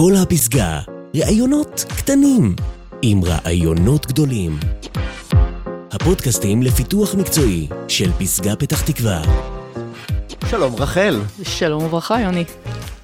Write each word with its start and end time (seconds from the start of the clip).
כל 0.00 0.12
הפסגה, 0.22 0.80
ראיונות 1.16 1.84
קטנים 1.96 2.56
עם 3.02 3.24
רעיונות 3.24 4.06
גדולים. 4.06 4.58
הפודקאסטים 5.90 6.62
לפיתוח 6.62 7.14
מקצועי 7.14 7.68
של 7.88 8.12
פסגה 8.12 8.56
פתח 8.56 8.82
תקווה. 8.82 9.22
שלום 10.50 10.74
רחל. 10.74 11.20
שלום 11.42 11.84
וברכה, 11.84 12.20
יוני. 12.20 12.44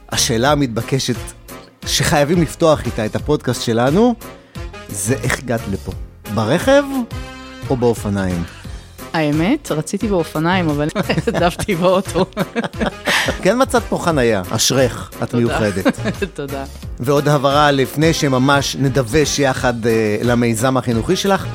השאלה 0.09 0.53
המתבקשת 0.53 1.17
שחייבים 1.87 2.43
לפתוח 2.43 2.87
איתה 2.87 3.07
את 3.07 3.17
הפודקאסט 3.17 3.63
שלנו, 3.63 4.15
זה 4.89 5.15
איך 5.15 5.39
הגעת 5.39 5.69
לפה? 5.71 5.93
ברכב 6.35 6.83
או 7.71 7.77
באופניים? 7.77 8.43
האמת, 9.17 9.73
רציתי 9.73 10.09
באופניים, 10.09 10.69
אבל 10.69 10.89
העדפתי 10.95 11.75
באוטו. 11.75 12.27
כן 13.43 13.63
מצאת 13.63 13.83
פה 13.83 13.99
חנייה, 13.99 14.43
אשרך, 14.51 15.11
את 15.23 15.35
מיוחדת. 15.35 15.99
תודה. 16.35 16.65
ועוד 17.01 17.29
הבהרה 17.29 17.71
לפני 17.71 18.13
שממש 18.13 18.77
נדווש 18.77 19.39
יחד 19.39 19.87
אה, 19.87 20.19
למיזם 20.23 20.77
החינוכי 20.77 21.17
שלך, 21.17 21.47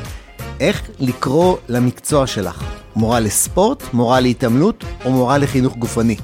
איך 0.60 0.82
לקרוא 1.00 1.58
למקצוע 1.70 2.28
שלך? 2.28 2.64
מורה 2.96 3.20
לספורט, 3.20 3.84
מורה 3.94 4.20
להתעמלות 4.20 4.84
או 5.06 5.12
מורה 5.12 5.38
לחינוך 5.38 5.78
גופני? 5.78 6.16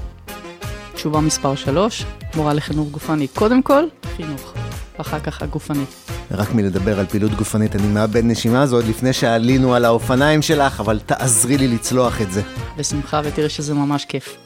תשובה 0.94 1.20
מספר 1.20 1.56
3, 1.56 2.06
מורה 2.36 2.54
לחינוך 2.54 2.90
גופני. 2.90 3.28
קודם 3.28 3.62
כל, 3.62 3.84
חינוך, 4.18 4.54
אחר 5.02 5.20
כך 5.20 5.42
הגופני. 5.42 5.84
רק 6.32 6.54
מלדבר 6.54 7.00
על 7.00 7.06
פעילות 7.06 7.32
גופנית, 7.32 7.76
אני 7.76 7.88
מאבד 7.88 8.24
נשימה 8.26 8.62
הזו 8.62 8.76
עוד 8.76 8.86
לפני 8.86 9.14
שעלינו 9.14 9.76
על 9.76 9.86
האופניים 9.86 10.42
שלך, 10.42 10.80
אבל 10.80 11.00
תעזרי 11.06 11.58
לי 11.58 11.68
לצלוח 11.68 12.22
את 12.22 12.32
זה. 12.32 12.42
בשמחה, 12.78 13.22
ותראה 13.24 13.50
שזה 13.50 13.74
ממש 13.74 14.06
כיף. 14.06 14.38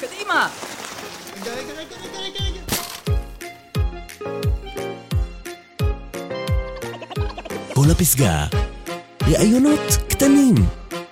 קדימה! 0.00 0.48
כל 7.74 7.90
הפסגה, 7.90 8.46
ראיונות 9.22 9.98
קטנים 10.08 10.54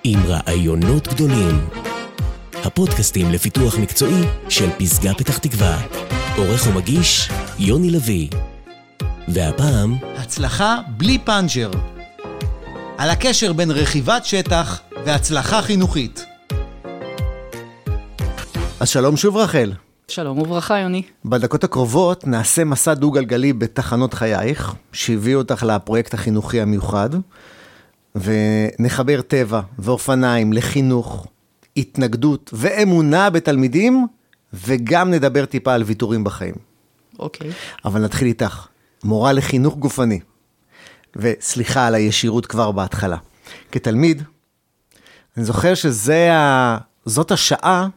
עם 0.03 0.19
רעיונות 0.25 1.07
גדולים. 1.07 1.67
הפודקאסטים 2.63 3.31
לפיתוח 3.31 3.77
מקצועי 3.77 4.23
של 4.49 4.69
פסגה 4.77 5.13
פתח 5.13 5.37
תקווה. 5.37 5.81
עורך 6.37 6.67
ומגיש, 6.67 7.29
יוני 7.59 7.91
לוי. 7.91 8.29
והפעם, 9.27 9.95
הצלחה 10.15 10.77
בלי 10.97 11.17
פאנצ'ר. 11.19 11.71
על 12.97 13.09
הקשר 13.09 13.53
בין 13.53 13.71
רכיבת 13.71 14.25
שטח 14.25 14.81
והצלחה 15.05 15.61
חינוכית. 15.61 16.25
אז 18.79 18.89
שלום 18.89 19.17
שוב 19.17 19.37
רחל. 19.37 19.73
שלום 20.07 20.39
וברכה, 20.39 20.79
יוני. 20.79 21.03
בדקות 21.25 21.63
הקרובות 21.63 22.27
נעשה 22.27 22.63
מסע 22.63 22.93
דו-גלגלי 22.93 23.53
בתחנות 23.53 24.13
חייך, 24.13 24.75
שהביא 24.91 25.35
אותך 25.35 25.63
לפרויקט 25.63 26.13
החינוכי 26.13 26.61
המיוחד, 26.61 27.09
ונחבר 28.15 29.21
טבע 29.21 29.61
ואופניים 29.79 30.53
לחינוך, 30.53 31.27
התנגדות 31.77 32.49
ואמונה 32.53 33.29
בתלמידים, 33.29 34.07
וגם 34.53 35.11
נדבר 35.11 35.45
טיפה 35.45 35.73
על 35.73 35.83
ויתורים 35.83 36.23
בחיים. 36.23 36.55
אוקיי. 37.19 37.51
אבל 37.85 38.01
נתחיל 38.01 38.27
איתך, 38.27 38.67
מורה 39.03 39.33
לחינוך 39.33 39.75
גופני, 39.75 40.19
וסליחה 41.15 41.87
על 41.87 41.95
הישירות 41.95 42.45
כבר 42.45 42.71
בהתחלה. 42.71 43.17
כתלמיד, 43.71 44.23
אני 45.37 45.45
זוכר 45.45 45.73
שזאת 45.75 47.31
השעה 47.31 47.87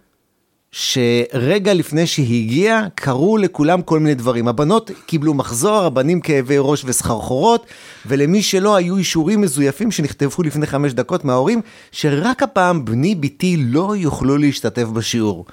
שרגע 0.71 1.75
לפני 1.75 2.07
שהיא 2.07 2.45
הגיעה, 2.45 2.87
קרו 2.95 3.39
לכולם 3.39 3.83
כל 3.83 4.01
מיני 4.01 4.15
דברים. 4.15 4.49
הבנות 4.49 4.91
קיבלו 5.07 5.35
מחזור, 5.35 5.85
הבנים 5.85 6.21
כאבי 6.21 6.57
ראש 6.59 6.83
וסחרחורות, 6.85 7.67
ולמי 8.07 8.43
שלא 8.43 8.77
היו 8.77 8.97
אישורים 8.97 9.41
מזויפים 9.41 9.91
שנכתבו 9.91 10.43
לפני 10.43 10.67
חמש 10.67 10.93
דקות 10.93 11.25
מההורים, 11.25 11.61
שרק 11.93 12.43
הפעם 12.43 12.85
בני 12.85 13.15
ביתי 13.15 13.57
לא 13.57 13.97
יוכלו 13.97 14.37
להשתתף 14.37 14.85
בשיעור. 14.85 15.47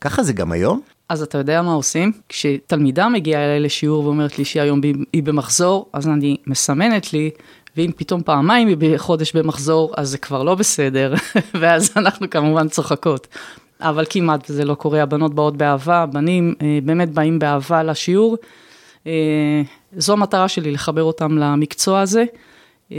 ככה 0.00 0.22
זה 0.22 0.32
גם 0.32 0.52
היום? 0.52 0.80
אז 1.08 1.22
אתה 1.22 1.38
יודע 1.38 1.62
מה 1.62 1.72
עושים? 1.72 2.12
כשתלמידה 2.28 3.08
מגיעה 3.08 3.44
אליי 3.44 3.60
לשיעור 3.60 4.04
ואומרת 4.04 4.38
לי 4.38 4.44
שהיום 4.44 4.80
היא 5.12 5.22
במחזור, 5.22 5.86
אז 5.92 6.08
אני 6.08 6.36
מסמנת 6.46 7.12
לי, 7.12 7.30
ואם 7.76 7.90
פתאום 7.96 8.22
פעמיים 8.22 8.68
היא 8.68 8.76
בחודש 8.80 9.36
במחזור, 9.36 9.94
אז 9.96 10.08
זה 10.08 10.18
כבר 10.18 10.42
לא 10.42 10.54
בסדר, 10.54 11.14
ואז 11.60 11.92
אנחנו 11.96 12.30
כמובן 12.30 12.68
צוחקות. 12.68 13.26
אבל 13.80 14.04
כמעט 14.10 14.46
זה 14.46 14.64
לא 14.64 14.74
קורה, 14.74 15.02
הבנות 15.02 15.34
באות 15.34 15.56
באהבה, 15.56 16.02
הבנים 16.02 16.54
אה, 16.62 16.78
באמת 16.82 17.10
באים 17.10 17.38
באהבה 17.38 17.82
לשיעור. 17.82 18.36
אה, 19.06 19.62
זו 19.96 20.12
המטרה 20.12 20.48
שלי, 20.48 20.70
לחבר 20.70 21.02
אותם 21.02 21.38
למקצוע 21.38 22.00
הזה. 22.00 22.24
אה, 22.92 22.96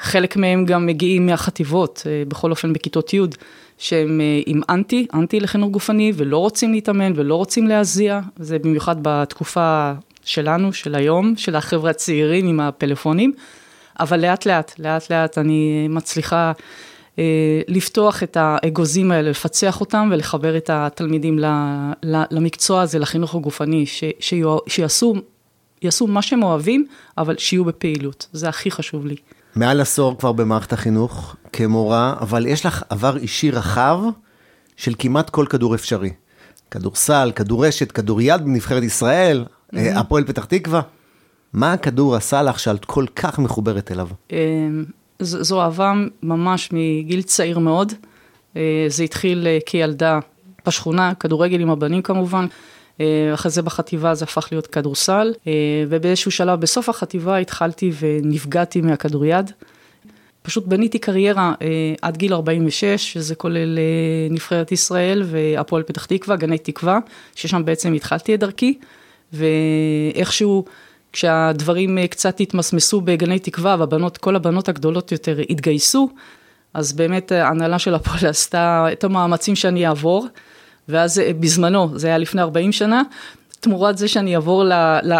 חלק 0.00 0.36
מהם 0.36 0.64
גם 0.64 0.86
מגיעים 0.86 1.26
מהחטיבות, 1.26 2.06
בכל 2.28 2.50
אופן 2.50 2.72
בכיתות 2.72 3.14
י', 3.14 3.20
שהם 3.82 4.20
עם 4.46 4.60
אנטי, 4.68 5.06
אנטי 5.14 5.40
לחינוך 5.40 5.70
גופני, 5.70 6.12
ולא 6.16 6.38
רוצים 6.38 6.72
להתאמן 6.72 7.12
ולא 7.16 7.34
רוצים 7.34 7.66
להזיע, 7.66 8.20
זה 8.36 8.58
במיוחד 8.58 8.96
בתקופה 9.02 9.92
שלנו, 10.24 10.72
של 10.72 10.94
היום, 10.94 11.36
של 11.36 11.56
החבר'ה 11.56 11.90
הצעירים 11.90 12.46
עם 12.48 12.60
הפלאפונים, 12.60 13.32
אבל 14.00 14.20
לאט 14.20 14.46
לאט, 14.46 14.78
לאט 14.78 15.12
לאט 15.12 15.38
אני 15.38 15.88
מצליחה 15.90 16.52
לפתוח 17.68 18.22
את 18.22 18.36
האגוזים 18.40 19.12
האלה, 19.12 19.30
לפצח 19.30 19.80
אותם 19.80 20.08
ולחבר 20.12 20.56
את 20.56 20.70
התלמידים 20.72 21.38
למקצוע 22.02 22.80
הזה, 22.80 22.98
לחינוך 22.98 23.34
הגופני, 23.34 23.86
ש, 23.86 24.04
שיעשו, 24.66 25.14
יעשו 25.82 26.06
מה 26.06 26.22
שהם 26.22 26.42
אוהבים, 26.42 26.86
אבל 27.18 27.34
שיהיו 27.38 27.64
בפעילות, 27.64 28.26
זה 28.32 28.48
הכי 28.48 28.70
חשוב 28.70 29.06
לי. 29.06 29.16
מעל 29.56 29.80
עשור 29.80 30.18
כבר 30.18 30.32
במערכת 30.32 30.72
החינוך 30.72 31.36
כמורה, 31.52 32.14
אבל 32.20 32.46
יש 32.46 32.66
לך 32.66 32.82
עבר 32.88 33.16
אישי 33.16 33.50
רחב 33.50 34.00
של 34.76 34.94
כמעט 34.98 35.30
כל 35.30 35.46
כדור 35.48 35.74
אפשרי. 35.74 36.10
כדורסל, 36.70 37.32
כדורשת, 37.36 37.92
כדוריד 37.92 38.44
בנבחרת 38.44 38.82
ישראל, 38.82 39.44
mm-hmm. 39.44 39.78
הפועל 39.94 40.24
פתח 40.24 40.44
תקווה. 40.44 40.80
מה 41.52 41.72
הכדור 41.72 42.16
עשה 42.16 42.42
לך 42.42 42.58
שאת 42.58 42.84
כל 42.84 43.06
כך 43.16 43.38
מחוברת 43.38 43.92
אליו? 43.92 44.08
זו 45.18 45.62
אהבה 45.62 45.92
ממש 46.22 46.68
מגיל 46.72 47.22
צעיר 47.22 47.58
מאוד. 47.58 47.92
אה, 48.56 48.86
זה 48.88 49.02
התחיל 49.02 49.46
אה, 49.46 49.58
כילדה 49.66 50.18
בשכונה, 50.66 51.14
כדורגל 51.14 51.60
עם 51.60 51.70
הבנים 51.70 52.02
כמובן. 52.02 52.46
אחרי 53.34 53.50
זה 53.50 53.62
בחטיבה 53.62 54.14
זה 54.14 54.24
הפך 54.24 54.48
להיות 54.52 54.66
כדורסל, 54.66 55.32
ובאיזשהו 55.88 56.30
שלב 56.30 56.60
בסוף 56.60 56.88
החטיבה 56.88 57.36
התחלתי 57.36 57.92
ונפגעתי 58.00 58.80
מהכדוריד. 58.80 59.50
פשוט 60.42 60.66
בניתי 60.66 60.98
קריירה 60.98 61.52
עד 62.02 62.16
גיל 62.16 62.34
46, 62.34 63.12
שזה 63.12 63.34
כולל 63.34 63.78
נבחרת 64.30 64.72
ישראל 64.72 65.22
והפועל 65.26 65.82
פתח 65.82 66.06
תקווה, 66.06 66.36
גני 66.36 66.58
תקווה, 66.58 66.98
ששם 67.34 67.64
בעצם 67.64 67.92
התחלתי 67.92 68.34
את 68.34 68.40
דרכי, 68.40 68.78
ואיכשהו 69.32 70.64
כשהדברים 71.12 71.98
אה, 71.98 72.06
קצת 72.06 72.40
התמסמסו 72.40 73.00
בגני 73.00 73.38
תקווה 73.38 73.76
והבנות, 73.78 74.18
כל 74.18 74.36
הבנות 74.36 74.68
הגדולות 74.68 75.12
יותר 75.12 75.38
התגייסו, 75.50 76.08
אז 76.74 76.92
באמת 76.92 77.32
ההנהלה 77.32 77.78
של 77.78 77.94
הפועל 77.94 78.26
עשתה 78.26 78.86
את 78.92 79.04
המאמצים 79.04 79.56
שאני 79.56 79.86
אעבור, 79.86 80.26
ואז 80.88 81.18
אה, 81.18 81.30
בזמנו, 81.40 81.98
זה 81.98 82.06
היה 82.06 82.18
לפני 82.18 82.42
40 82.42 82.72
שנה, 82.72 83.02
תמורת 83.62 83.98
זה 83.98 84.08
שאני 84.08 84.34
אעבור 84.34 84.64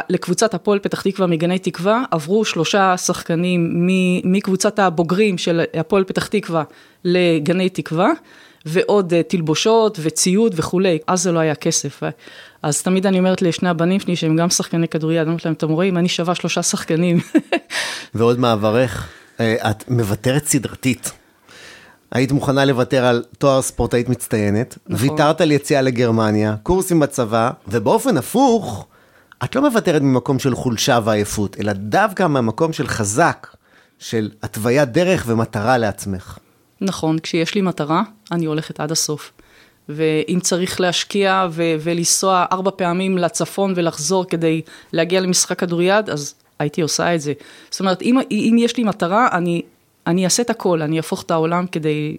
לקבוצת 0.09 0.55
הפועל 0.55 0.79
פתח 0.79 1.03
תקווה 1.03 1.27
מגני 1.27 1.59
תקווה, 1.59 2.05
עברו 2.11 2.45
שלושה 2.45 2.97
שחקנים 2.97 3.87
מקבוצת 4.25 4.79
הבוגרים 4.79 5.39
של 5.39 5.63
הפועל 5.75 6.05
פתח 6.05 6.27
תקווה 6.27 6.63
לגני 7.05 7.69
תקווה, 7.69 8.11
ועוד 8.67 9.15
אה, 9.15 9.23
תלבושות 9.23 9.99
וציוד 10.03 10.55
וכולי, 10.57 10.99
אז 11.07 11.23
זה 11.23 11.33
לא 11.33 11.39
היה 11.39 11.55
כסף. 11.55 12.03
אז 12.63 12.83
תמיד 12.83 13.07
אני 13.07 13.19
אומרת 13.19 13.43
לשני 13.43 13.69
הבנים 13.69 14.01
שלי, 14.01 14.17
שהם 14.17 14.37
גם 14.37 14.51
שחקני 14.51 14.89
כדוריד, 14.89 15.19
אני 15.19 15.29
אומרת 15.29 15.45
להם, 15.45 15.55
אתם 15.55 15.69
רואים, 15.69 15.99
אני 15.99 16.09
שווה 16.09 16.35
שלושה 16.35 16.63
שחקנים. 16.63 17.21
ועוד 18.15 18.39
מעברך, 18.39 19.09
אה, 19.41 19.71
את 19.71 19.89
מוותרת 19.89 20.47
סדרתית. 20.47 21.13
היית 22.13 22.33
מוכנה 22.33 22.65
לוותר 22.65 23.05
על 23.05 23.25
תואר 23.39 23.63
ספורטאית 23.63 24.09
מצטיינת, 24.09 24.79
נכון. 24.87 25.11
ויתרת 25.11 25.41
על 25.41 25.53
יציאה 25.53 25.83
לגרמניה, 25.83 26.57
קורסים 26.63 27.01
בצבא, 27.01 27.51
ובאופן 27.69 28.17
הפוך, 28.17 28.87
את 29.45 29.57
לא 29.57 29.63
מוותרת 29.63 30.03
ממקום 30.03 30.39
של 30.39 30.55
חולשה 30.55 30.99
ועייפות, 31.05 31.57
אלא 31.61 31.73
דווקא 31.73 32.27
מהמקום 32.27 32.73
של 32.73 32.87
חזק, 32.87 33.47
של 33.99 34.31
התוויית 34.43 34.89
דרך 34.89 35.25
ומטרה 35.27 35.79
לעצמך. 35.79 36.39
נכון, 36.81 37.19
כשיש 37.19 37.55
לי 37.55 37.61
מטרה, 37.61 38.03
אני 38.33 38.47
הולכת 38.47 38.81
עד 38.81 38.93
הסוף. 38.93 39.33
ואם 39.89 40.39
צריך 40.43 40.81
להשקיע 40.81 41.47
ו- 41.51 41.75
ולנסוע 41.81 42.45
ארבע 42.53 42.71
פעמים 42.77 43.19
לצפון 43.19 43.73
ולחזור 43.77 44.25
כדי 44.29 44.63
להגיע 44.93 45.21
למשחק 45.21 45.59
כדוריד, 45.59 46.11
אז 46.11 46.35
הייתי 46.59 46.81
עושה 46.81 47.15
את 47.15 47.21
זה. 47.21 47.33
זאת 47.71 47.81
אומרת, 47.81 48.03
אם, 48.03 48.19
אם 48.31 48.57
יש 48.59 48.77
לי 48.77 48.85
מטרה, 48.85 49.29
אני, 49.33 49.63
אני 50.07 50.25
אעשה 50.25 50.43
את 50.43 50.51
הכל, 50.51 50.83
אני 50.83 50.97
אהפוך 50.97 51.23
את 51.23 51.31
העולם 51.31 51.67
כדי 51.67 52.17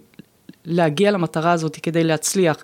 להגיע 0.64 1.10
למטרה 1.10 1.52
הזאת, 1.52 1.76
כדי 1.82 2.04
להצליח. 2.04 2.56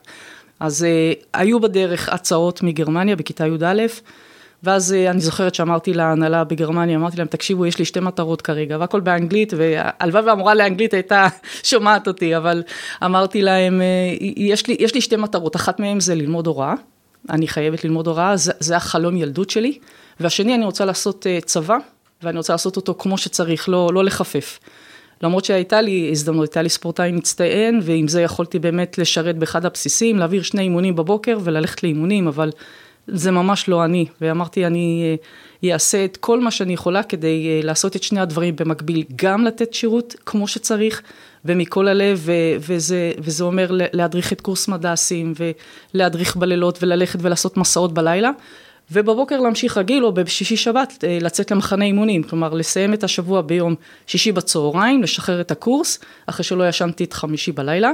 אז 0.61 0.87
uh, 0.87 1.25
היו 1.35 1.61
בדרך 1.61 2.09
הצעות 2.09 2.63
מגרמניה 2.63 3.17
בכיתה 3.17 3.47
י"א, 3.47 3.83
ואז 4.63 4.95
uh, 4.95 5.11
אני 5.11 5.21
זוכרת 5.21 5.55
שאמרתי 5.55 5.95
להנהלה 5.95 6.45
בגרמניה, 6.45 6.97
אמרתי 6.97 7.17
להם, 7.17 7.27
תקשיבו, 7.27 7.67
יש 7.67 7.79
לי 7.79 7.85
שתי 7.85 8.01
מטרות 8.01 8.43
כרגע, 8.43 8.77
והכל 8.81 9.01
באנגלית, 9.01 9.53
והלוואי 9.57 10.23
והמורה 10.23 10.55
לאנגלית 10.55 10.95
הייתה 10.95 11.27
שומעת 11.71 12.09
אותי, 12.09 12.37
אבל 12.37 12.63
אמרתי 13.05 13.43
להם, 13.43 13.81
uh, 13.81 14.25
יש 14.37 14.67
לי, 14.67 14.77
יש 14.79 14.95
לי 14.95 15.01
שתי 15.01 15.17
מטרות, 15.17 15.57
אחת 15.57 15.81
מהן 15.81 16.01
זה 16.01 16.15
ללמוד 16.15 16.47
הוראה, 16.47 16.75
אני 17.31 17.49
חייבת 17.49 17.85
ללמוד 17.85 18.07
הוראה, 18.07 18.37
זה, 18.37 18.53
זה 18.61 18.77
החלום 18.77 19.17
ילדות 19.17 19.51
שלי, 19.51 19.79
והשני, 20.21 20.55
אני 20.55 20.65
רוצה 20.65 20.85
לעשות 20.85 21.27
uh, 21.27 21.45
צבא, 21.45 21.77
ואני 22.23 22.39
רוצה 22.39 22.53
לעשות 22.53 22.77
אותו 22.77 22.95
כמו 22.99 23.19
שצריך, 23.19 23.69
לא, 23.69 23.91
לא 23.95 24.05
לחפף. 24.05 24.59
למרות 25.23 25.45
שהייתה 25.45 25.81
לי 25.81 26.09
הזדמנות, 26.11 26.43
הייתה 26.43 26.63
לי 26.63 26.69
ספורטאי 26.69 27.13
מצטיין, 27.13 27.81
ועם 27.83 28.09
זה 28.09 28.23
יכולתי 28.23 28.59
באמת 28.59 28.99
לשרת 28.99 29.39
באחד 29.39 29.65
הבסיסים, 29.65 30.19
להעביר 30.19 30.43
שני 30.43 30.63
אימונים 30.63 30.97
בבוקר 30.97 31.39
וללכת 31.45 31.83
לאימונים, 31.83 32.29
אבל 32.29 32.51
זה 33.07 33.31
ממש 33.31 33.69
לא 33.69 33.85
אני. 33.85 34.07
ואמרתי, 34.21 34.67
אני 34.67 35.17
אעשה 35.73 36.05
את 36.05 36.17
כל 36.17 36.41
מה 36.41 36.51
שאני 36.51 36.73
יכולה 36.73 37.03
כדי 37.03 37.49
אה, 37.49 37.61
לעשות 37.67 37.97
את 37.97 38.03
שני 38.03 38.21
הדברים 38.21 38.57
במקביל, 38.57 39.05
גם 39.17 39.45
לתת 39.45 39.75
שירות 39.75 40.15
כמו 40.27 40.49
שצריך, 40.49 41.03
ומכל 41.45 41.89
הלב, 41.89 42.21
ו- 42.23 42.33
וזה, 42.61 43.13
וזה 43.19 43.45
אומר 43.45 43.67
להדריך 43.71 44.33
את 44.33 44.41
קורס 44.41 44.69
מדסים, 44.69 45.33
ולהדריך 45.95 46.37
בלילות, 46.37 46.83
וללכת 46.83 47.19
ולעשות 47.23 47.57
מסעות 47.57 47.95
בלילה. 47.95 48.31
ובבוקר 48.93 49.41
להמשיך 49.41 49.79
רגיל, 49.79 50.05
או 50.05 50.13
בשישי 50.13 50.57
שבת 50.57 51.05
אה, 51.05 51.19
לצאת 51.21 51.51
למחנה 51.51 51.85
אימונים, 51.85 52.23
כלומר 52.23 52.55
לסיים 52.55 52.95
את 52.95 53.05
השבוע 53.05 53.43
ביום 53.43 53.75
שישי 54.07 54.33
בצהריים, 54.33 55.03
לשחרר 55.03 55.41
את 55.41 55.51
הקורס, 55.51 55.99
אחרי 56.27 56.45
שלא 56.45 56.69
ישנתי 56.69 57.05
את 57.05 57.13
חמישי 57.13 57.53
בלילה, 57.53 57.91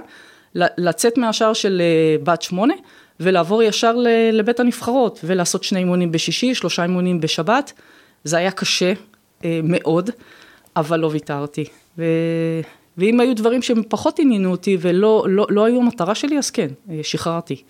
לצאת 0.55 1.19
מהשער 1.19 1.53
של 1.53 1.83
אה, 1.85 2.25
בת 2.25 2.43
שמונה, 2.43 2.75
ולעבור 3.21 3.63
ישר 3.63 3.97
לבית 4.33 4.61
הנבחרות, 4.61 5.21
ולעשות 5.25 5.65
שני 5.65 5.79
אימונים 5.79 6.13
בשישי, 6.13 6.55
שלושה 6.55 6.83
אימונים 6.83 7.21
בשבת, 7.21 7.73
זה 8.25 8.37
היה 8.37 8.51
קשה 8.51 8.93
אה, 9.45 9.61
מאוד, 9.65 10.11
אבל 10.77 11.01
לא 11.01 11.07
ויתרתי. 11.07 11.65
ו... 11.99 12.05
ואם 12.99 13.21
היו 13.21 13.37
דברים 13.37 13.63
שהם 13.63 13.83
פחות 13.89 14.19
עניינו 14.19 14.51
אותי 14.51 14.77
ולא 14.81 15.27
לא, 15.29 15.47
לא 15.51 15.65
היו 15.65 15.81
המטרה 15.81 16.15
שלי, 16.15 16.39
אז 16.39 16.51
כן, 16.51 16.69
שחררתי. 17.03 17.63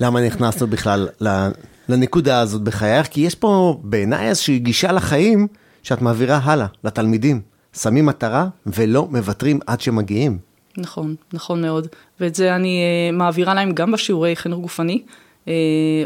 למה 0.00 0.26
נכנסנו 0.26 0.66
בכלל 0.66 1.08
לנקודה 1.88 2.40
הזאת 2.40 2.62
בחייך? 2.62 3.06
כי 3.06 3.20
יש 3.20 3.34
פה 3.34 3.80
בעיניי 3.82 4.28
איזושהי 4.28 4.58
גישה 4.58 4.92
לחיים 4.92 5.46
שאת 5.82 6.02
מעבירה 6.02 6.40
הלאה, 6.42 6.66
לתלמידים. 6.84 7.40
שמים 7.76 8.06
מטרה 8.06 8.48
ולא 8.66 9.08
מוותרים 9.10 9.58
עד 9.66 9.80
שמגיעים. 9.80 10.38
נכון, 10.78 11.14
נכון 11.32 11.62
מאוד. 11.62 11.86
ואת 12.20 12.34
זה 12.34 12.56
אני 12.56 12.82
uh, 13.10 13.16
מעבירה 13.16 13.54
להם 13.54 13.72
גם 13.72 13.92
בשיעורי 13.92 14.36
חינוך 14.36 14.60
גופני. 14.60 15.02
Uh, 15.44 15.48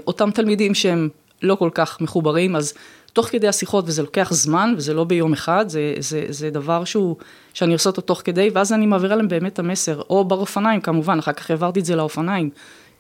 אותם 0.06 0.31
תלמידים 0.31 0.75
שהם 0.75 1.09
לא 1.43 1.55
כל 1.55 1.71
כך 1.75 2.00
מחוברים, 2.00 2.56
אז 2.56 2.75
תוך 3.12 3.27
כדי 3.27 3.49
השיחות, 3.49 3.85
וזה 3.88 4.03
לוקח 4.03 4.29
זמן, 4.32 4.75
וזה 4.77 4.94
לא 4.94 5.05
ביום 5.05 5.32
אחד, 5.32 5.65
זה, 5.69 5.94
זה, 5.99 6.25
זה 6.29 6.50
דבר 6.50 6.85
שהוא, 6.85 7.17
שאני 7.55 7.73
עושה 7.73 7.91
אותו 7.91 8.03
תוך 8.03 8.23
כדי, 8.25 8.50
ואז 8.55 8.73
אני 8.73 8.87
מעבירה 8.87 9.17
להם 9.17 9.29
באמת 9.29 9.53
את 9.53 9.59
המסר, 9.59 10.03
או 10.11 10.25
באופניים 10.25 10.81
כמובן, 10.81 11.19
אחר 11.19 11.32
כך 11.32 11.50
העברתי 11.50 11.81
את 11.81 11.85
זה 11.85 11.97
לאופניים. 11.97 12.50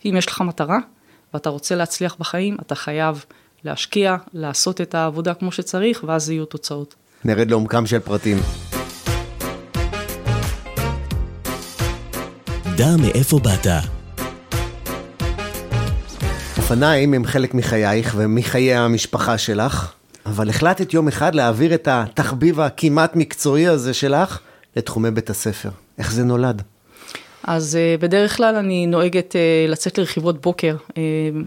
אם 0.04 0.14
יש 0.18 0.26
לך 0.26 0.40
מטרה, 0.40 0.78
ואתה 1.34 1.48
רוצה 1.48 1.74
להצליח 1.74 2.16
בחיים, 2.20 2.56
אתה 2.60 2.74
חייב 2.74 3.24
להשקיע, 3.64 4.16
לעשות 4.32 4.80
את 4.80 4.94
העבודה 4.94 5.34
כמו 5.34 5.52
שצריך, 5.52 6.04
ואז 6.06 6.30
יהיו 6.30 6.44
תוצאות. 6.44 6.94
נרד 7.24 7.50
לעומקם 7.50 7.86
של 7.86 7.98
פרטים. 7.98 8.36
דע 12.76 12.96
מאיפה 12.96 13.38
באת. 13.38 13.66
אופניים 16.58 17.14
הם 17.14 17.24
חלק 17.24 17.54
מחייך 17.54 18.14
ומחיי 18.18 18.74
המשפחה 18.74 19.38
שלך, 19.38 19.92
אבל 20.26 20.48
החלטת 20.48 20.94
יום 20.94 21.08
אחד 21.08 21.34
להעביר 21.34 21.74
את 21.74 21.88
התחביב 21.90 22.60
הכמעט 22.60 23.16
מקצועי 23.16 23.68
הזה 23.68 23.94
שלך 23.94 24.38
לתחומי 24.76 25.10
בית 25.10 25.30
הספר. 25.30 25.70
איך 25.98 26.12
זה 26.12 26.24
נולד? 26.24 26.62
אז 27.44 27.78
uh, 27.78 28.00
בדרך 28.00 28.36
כלל 28.36 28.54
אני 28.54 28.86
נוהגת 28.86 29.32
uh, 29.32 29.70
לצאת 29.70 29.98
לרכיבות 29.98 30.40
בוקר 30.40 30.76
uh, 30.88 30.92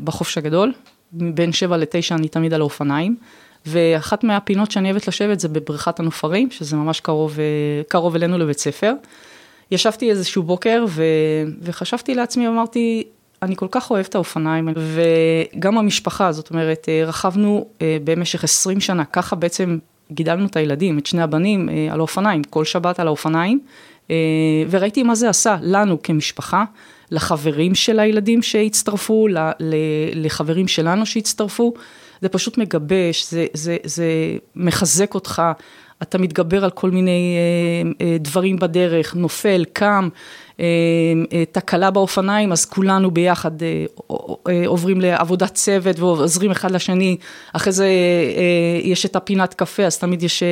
בחופש 0.04 0.38
הגדול, 0.38 0.72
בין 1.12 1.51
7 1.51 1.78
ל-9 1.78 2.16
אני 2.16 2.28
תמיד 2.28 2.54
על 2.54 2.62
האופניים, 2.62 3.16
ואחת 3.66 4.24
מהפינות 4.24 4.72
שאני 4.72 4.92
אוהבת 4.92 5.07
לשבת 5.07 5.40
זה 5.40 5.48
בבריכת 5.48 6.00
הנופרים, 6.00 6.51
שזה 6.51 6.75
ממש 6.75 7.00
קרוב, 7.00 7.38
קרוב 7.88 8.16
אלינו 8.16 8.38
לבית 8.38 8.60
ספר. 8.60 8.94
ישבתי 9.72 10.10
איזשהו 10.10 10.44
בוקר 10.44 10.86
ו... 10.88 11.04
וחשבתי 11.62 12.16
לעצמי, 12.16 12.48
אמרתי, 12.48 13.04
אני 13.42 13.56
כל 13.56 13.68
כך 13.72 13.92
אוהבת 13.92 14.16
האופניים, 14.16 14.69
וגם 14.78 15.78
המשפחה, 15.78 16.31
זאת 16.31 16.50
אומרת, 16.50 16.89
רכבנו 17.06 17.68
במשך 18.04 18.44
20 18.44 18.80
שנה, 18.80 19.06
ככה 19.06 19.36
בעצם 19.36 19.78
גידלנו 20.12 20.46
את 20.46 20.56
הילדים, 20.56 20.98
את 20.98 21.06
שני 21.06 21.22
הבנים, 21.22 21.69
על 21.92 22.00
האופניים, 22.00 22.44
כל 22.44 22.66
שבת 22.66 23.00
על 23.00 23.07
האופניים. 23.07 23.60
אה, 24.12 24.16
וראיתי 24.70 25.04
מה 25.04 25.16
זה 25.16 25.30
עשה 25.30 25.58
לנו 25.62 26.02
כמשפחה, 26.04 26.64
לחברים 27.12 27.76
של 27.76 28.00
הילדים 28.00 28.42
שהצטרפו, 28.42 29.28
לחברים 30.16 30.68
שלנו 30.68 31.06
שהצטרפו, 31.06 31.74
זה 32.22 32.30
פשוט 32.30 32.58
מגבש, 32.58 33.32
זה, 33.32 33.46
זה, 33.54 33.78
זה 33.84 34.06
מחזק 34.56 35.14
אותך, 35.14 35.42
אתה 36.02 36.18
מתגבר 36.18 36.64
על 36.64 36.70
כל 36.70 36.92
מיני 36.92 37.36
אה, 38.02 38.06
אה, 38.08 38.18
דברים 38.20 38.56
בדרך, 38.60 39.16
נופל, 39.16 39.66
קם, 39.74 40.10
תקלה 41.52 41.92
באופניים, 41.92 42.52
אז 42.52 42.66
כולנו 42.66 43.12
ביחד 43.12 43.52
עוברים 44.66 45.02
לעבודת 45.02 45.54
צוות 45.54 46.00
ועוזרים 46.00 46.52
אחד 46.52 46.72
לשני, 46.72 47.18
אחרי 47.54 47.74
זה 47.74 47.88
יש 48.84 49.06
את 49.06 49.16
הפינת 49.16 49.54
קפה, 49.54 49.84
אז 49.84 49.98
תמיד 49.98 50.24
יש 50.24 50.44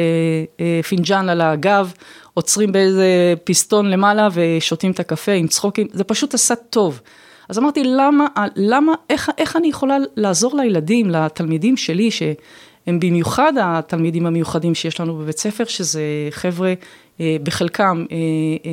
פינג'אן 0.87 1.29
על 1.29 1.41
הגב, 1.41 1.93
עוצרים 2.33 2.71
באיזה 2.71 3.33
פיסטון 3.43 3.89
למעלה 3.89 4.27
ושותים 4.33 4.91
את 4.91 4.99
הקפה 4.99 5.31
עם 5.31 5.47
צחוקים, 5.47 5.87
זה 5.91 6.03
פשוט 6.03 6.33
עשה 6.33 6.55
טוב. 6.55 7.01
אז 7.49 7.59
אמרתי, 7.59 7.83
למה, 7.83 8.27
למה, 8.55 8.93
איך, 9.09 9.29
איך 9.37 9.55
אני 9.55 9.67
יכולה 9.67 9.97
לעזור 10.15 10.57
לילדים, 10.57 11.09
לתלמידים 11.09 11.77
שלי, 11.77 12.09
שהם 12.85 12.99
במיוחד 12.99 13.53
התלמידים 13.61 14.25
המיוחדים 14.25 14.75
שיש 14.75 14.99
לנו 14.99 15.17
בבית 15.17 15.37
ספר, 15.37 15.65
שזה 15.65 16.01
חבר'ה, 16.31 16.73
אה, 17.21 17.37
בחלקם 17.43 18.05
אה, 18.11 18.17
אה, 18.65 18.71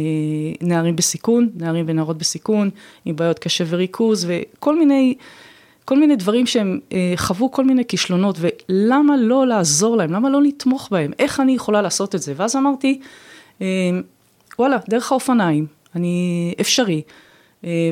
נערים 0.61 0.97
בסיכון, 0.97 1.49
נערים 1.55 1.85
ונערות 1.89 2.19
בסיכון, 2.19 2.71
עם 3.05 3.17
בעיות 3.17 3.39
קשה 3.39 3.65
וריכוז, 3.69 4.27
וכל 4.29 4.79
מיני... 4.79 5.15
כל 5.85 5.99
מיני 5.99 6.17
דברים 6.17 6.47
שהם 6.47 6.81
חוו 7.17 7.51
כל 7.51 7.65
מיני 7.65 7.85
כישלונות, 7.85 8.39
ולמה 8.41 9.17
לא 9.17 9.47
לעזור 9.47 9.97
להם? 9.97 10.13
למה 10.13 10.31
לא 10.31 10.43
לתמוך 10.43 10.89
בהם? 10.91 11.13
איך 11.19 11.41
אני 11.41 11.53
יכולה 11.53 11.83
לעשות 11.83 12.15
את 12.15 12.23
זה? 12.23 12.33
ואז 12.37 12.57
אמרתי, 12.57 13.01
וואלה, 14.59 14.77
דרך 14.89 15.13
האופניים, 15.13 15.67
אני 15.95 16.55
אפשרי. 16.61 17.03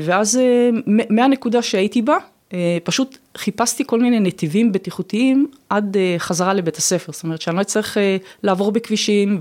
ואז 0.02 0.40
מהנקודה 0.86 1.62
שהייתי 1.62 2.02
בה, 2.02 2.16
פשוט 2.84 3.18
חיפשתי 3.36 3.84
כל 3.86 4.00
מיני 4.00 4.20
נתיבים 4.20 4.72
בטיחותיים 4.72 5.46
עד 5.70 5.96
חזרה 6.18 6.54
לבית 6.54 6.76
הספר, 6.76 7.12
זאת 7.12 7.24
אומרת 7.24 7.40
שאני 7.40 7.56
לא 7.56 7.60
אצטרך 7.60 7.96
לעבור 8.42 8.72
בכבישים 8.72 9.40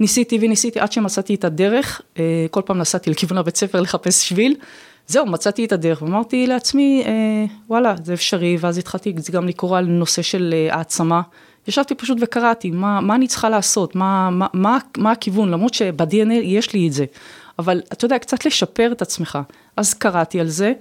וניסיתי 0.00 0.38
וניסיתי 0.40 0.80
עד 0.80 0.92
שמצאתי 0.92 1.34
את 1.34 1.44
הדרך, 1.44 2.00
כל 2.50 2.62
פעם 2.64 2.78
נסעתי 2.78 3.10
לכיוון 3.10 3.38
הבית 3.38 3.56
ספר 3.56 3.80
לחפש 3.80 4.28
שביל, 4.28 4.54
זהו, 5.06 5.26
מצאתי 5.26 5.64
את 5.64 5.72
הדרך 5.72 6.02
ואמרתי 6.02 6.46
לעצמי, 6.46 7.04
וואלה, 7.68 7.94
זה 8.04 8.14
אפשרי, 8.14 8.56
ואז 8.60 8.78
התחלתי 8.78 9.14
גם 9.32 9.48
לקרוא 9.48 9.78
על 9.78 9.86
נושא 9.86 10.22
של 10.22 10.54
העצמה. 10.70 11.22
ישבתי 11.68 11.94
פשוט 11.94 12.18
וקראתי, 12.20 12.70
מה, 12.70 13.00
מה 13.00 13.14
אני 13.14 13.28
צריכה 13.28 13.48
לעשות, 13.48 13.94
מה, 13.96 14.30
מה, 14.30 14.46
מה, 14.52 14.78
מה 14.96 15.10
הכיוון, 15.10 15.50
למרות 15.50 15.74
שב-DNA 15.74 16.32
יש 16.32 16.72
לי 16.72 16.88
את 16.88 16.92
זה, 16.92 17.04
אבל 17.58 17.82
אתה 17.92 18.04
יודע, 18.04 18.18
קצת 18.18 18.46
לשפר 18.46 18.92
את 18.92 19.02
עצמך. 19.02 19.38
אז 19.76 19.94
קראתי 19.94 20.40
על 20.40 20.48
זה, 20.48 20.66
אה, 20.66 20.72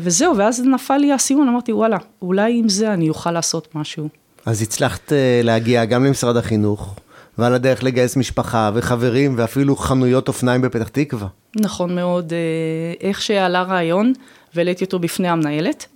וזהו, 0.00 0.36
ואז 0.36 0.62
נפל 0.64 0.96
לי 0.96 1.12
האסימון, 1.12 1.48
אמרתי, 1.48 1.72
וואלה, 1.72 1.96
אולי 2.22 2.58
עם 2.58 2.68
זה 2.68 2.92
אני 2.92 3.08
אוכל 3.08 3.30
לעשות 3.30 3.74
משהו. 3.74 4.08
אז 4.46 4.62
הצלחת 4.62 5.12
אה, 5.12 5.40
להגיע 5.44 5.84
גם 5.84 6.04
למשרד 6.04 6.36
החינוך, 6.36 6.94
ועל 7.38 7.54
הדרך 7.54 7.84
לגייס 7.84 8.16
משפחה 8.16 8.70
וחברים 8.74 9.34
ואפילו 9.36 9.76
חנויות 9.76 10.28
אופניים 10.28 10.62
בפתח 10.62 10.88
תקווה. 10.88 11.28
נכון 11.56 11.94
מאוד, 11.94 12.32
אה, 12.32 13.08
איך 13.08 13.22
שעלה 13.22 13.62
רעיון, 13.62 14.12
והעליתי 14.54 14.84
אותו 14.84 14.98
בפני 14.98 15.28
המנהלת, 15.28 15.86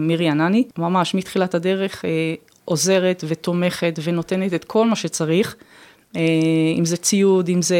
מירי 0.00 0.28
ענני, 0.28 0.64
ממש 0.78 1.14
מתחילת 1.14 1.54
הדרך, 1.54 2.04
עוזרת 2.64 3.24
ותומכת 3.28 3.98
ונותנת 4.02 4.54
את 4.54 4.64
כל 4.64 4.86
מה 4.86 4.96
שצריך, 4.96 5.56
אה, 6.16 6.22
אם 6.78 6.84
זה 6.84 6.96
ציוד, 6.96 7.48
אם 7.48 7.62
זה 7.62 7.76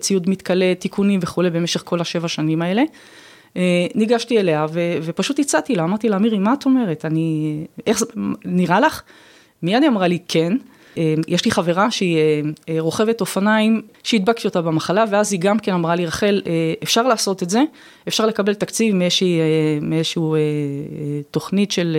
ציוד 0.00 0.30
מתכלה, 0.30 0.74
תיקונים 0.78 1.20
וכולי, 1.22 1.50
במשך 1.50 1.82
כל 1.84 2.00
השבע 2.00 2.28
שנים 2.28 2.62
האלה. 2.62 2.82
אה, 3.56 3.86
ניגשתי 3.94 4.38
אליה 4.38 4.66
ו, 4.72 4.80
ופשוט 5.02 5.38
הצעתי 5.38 5.74
לה, 5.74 5.84
אמרתי 5.84 6.08
לה, 6.08 6.18
מירי, 6.18 6.38
מה 6.38 6.54
את 6.54 6.64
אומרת? 6.64 7.04
אני, 7.04 7.64
איך 7.86 7.98
זה, 7.98 8.06
נראה 8.44 8.80
לך? 8.80 9.02
מיד 9.62 9.82
היא 9.82 9.90
אמרה 9.90 10.08
לי, 10.08 10.18
כן. 10.28 10.56
אה, 10.98 11.14
יש 11.28 11.44
לי 11.44 11.50
חברה 11.50 11.90
שהיא 11.90 12.18
אה, 12.68 12.76
רוכבת 12.78 13.20
אופניים, 13.20 13.82
שהדבקתי 14.02 14.48
אותה 14.48 14.62
במחלה, 14.62 15.04
ואז 15.10 15.32
היא 15.32 15.40
גם 15.40 15.58
כן 15.58 15.72
אמרה 15.72 15.94
לי, 15.94 16.06
רחל, 16.06 16.42
אפשר 16.82 17.02
לעשות 17.02 17.42
את 17.42 17.50
זה, 17.50 17.62
אפשר 18.08 18.26
לקבל 18.26 18.54
תקציב 18.54 18.94
מאיזושהי, 18.94 19.40
מאיזשהו 19.80 20.36
תוכנית 21.30 21.72
של 21.72 21.96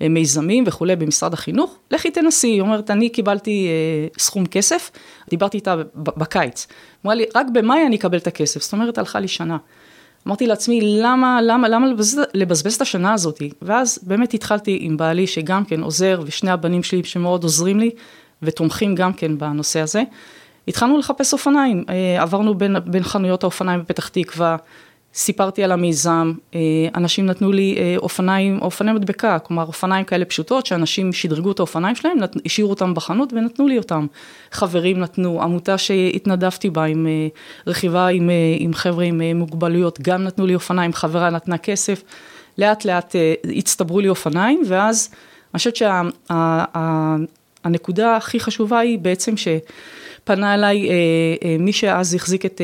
מיזמים 0.00 0.64
וכולי 0.66 0.96
במשרד 0.96 1.32
החינוך, 1.32 1.76
לכי 1.90 2.10
תנסי, 2.10 2.48
היא 2.48 2.60
אומרת, 2.60 2.90
אני 2.90 3.08
קיבלתי 3.08 3.68
סכום 4.18 4.46
כסף, 4.46 4.90
דיברתי 5.30 5.56
איתה 5.56 5.76
בקיץ, 5.94 6.66
אמרה 7.04 7.14
לי, 7.14 7.24
רק 7.34 7.46
במאי 7.52 7.86
אני 7.86 7.96
אקבל 7.96 8.18
את 8.18 8.26
הכסף, 8.26 8.62
זאת 8.62 8.72
אומרת, 8.72 8.98
הלכה 8.98 9.20
לי 9.20 9.28
שנה. 9.28 9.56
אמרתי 10.28 10.46
לעצמי, 10.46 10.80
למה, 10.82 11.40
למה, 11.42 11.68
למה 11.68 11.86
לבזבז, 11.86 12.24
לבזבז 12.34 12.74
את 12.74 12.80
השנה 12.80 13.12
הזאת? 13.12 13.42
ואז 13.62 13.98
באמת 14.02 14.34
התחלתי 14.34 14.78
עם 14.80 14.96
בעלי 14.96 15.26
שגם 15.26 15.64
כן 15.64 15.80
עוזר, 15.80 16.20
ושני 16.26 16.50
הבנים 16.50 16.82
שלי 16.82 17.04
שמאוד 17.04 17.42
עוזרים 17.42 17.80
לי, 17.80 17.90
ותומכים 18.42 18.94
גם 18.94 19.12
כן 19.12 19.38
בנושא 19.38 19.80
הזה. 19.80 20.02
התחלנו 20.68 20.98
לחפש 20.98 21.32
אופניים, 21.32 21.84
אה, 21.88 22.22
עברנו 22.22 22.54
בין, 22.54 22.76
בין 22.86 23.02
חנויות 23.02 23.42
האופניים 23.42 23.80
בפתח 23.80 24.08
תקווה, 24.08 24.56
סיפרתי 25.14 25.64
על 25.64 25.72
המיזם, 25.72 26.32
אה, 26.54 26.60
אנשים 26.94 27.26
נתנו 27.26 27.52
לי 27.52 27.74
אה, 27.78 27.94
אופניים, 27.96 28.58
אופני 28.62 28.92
מדבקה, 28.92 29.38
כלומר 29.38 29.64
אופניים 29.64 30.04
כאלה 30.04 30.24
פשוטות, 30.24 30.66
שאנשים 30.66 31.12
שדרגו 31.12 31.52
את 31.52 31.58
האופניים 31.58 31.96
שלהם, 31.96 32.18
השאירו 32.46 32.70
אותם 32.70 32.94
בחנות 32.94 33.32
ונתנו 33.32 33.68
לי 33.68 33.78
אותם. 33.78 34.06
חברים 34.52 35.00
נתנו, 35.00 35.42
עמותה 35.42 35.78
שהתנדבתי 35.78 36.70
בה 36.70 36.84
עם 36.84 37.06
אה, 37.06 37.28
רכיבה 37.66 38.06
עם, 38.06 38.30
עם 38.58 38.74
חבר'ה 38.74 39.04
עם 39.04 39.22
מוגבלויות, 39.34 39.98
גם 40.02 40.24
נתנו 40.24 40.46
לי 40.46 40.54
אופניים, 40.54 40.92
חברה 40.92 41.30
נתנה 41.30 41.58
כסף, 41.58 42.02
לאט 42.58 42.84
לאט 42.84 43.16
הצטברו 43.56 44.00
לי 44.00 44.08
אופניים, 44.08 44.62
ואז 44.66 45.10
אני 45.54 45.58
חושבת 45.58 45.76
שהנקודה 47.64 48.04
שה, 48.04 48.16
הכי 48.16 48.40
חשובה 48.40 48.78
היא 48.78 48.98
בעצם 48.98 49.34
שפנה 49.36 50.54
אליי 50.54 50.88
מי 51.58 51.72
שאז 51.72 52.14
החזיק 52.14 52.46
את 52.46 52.60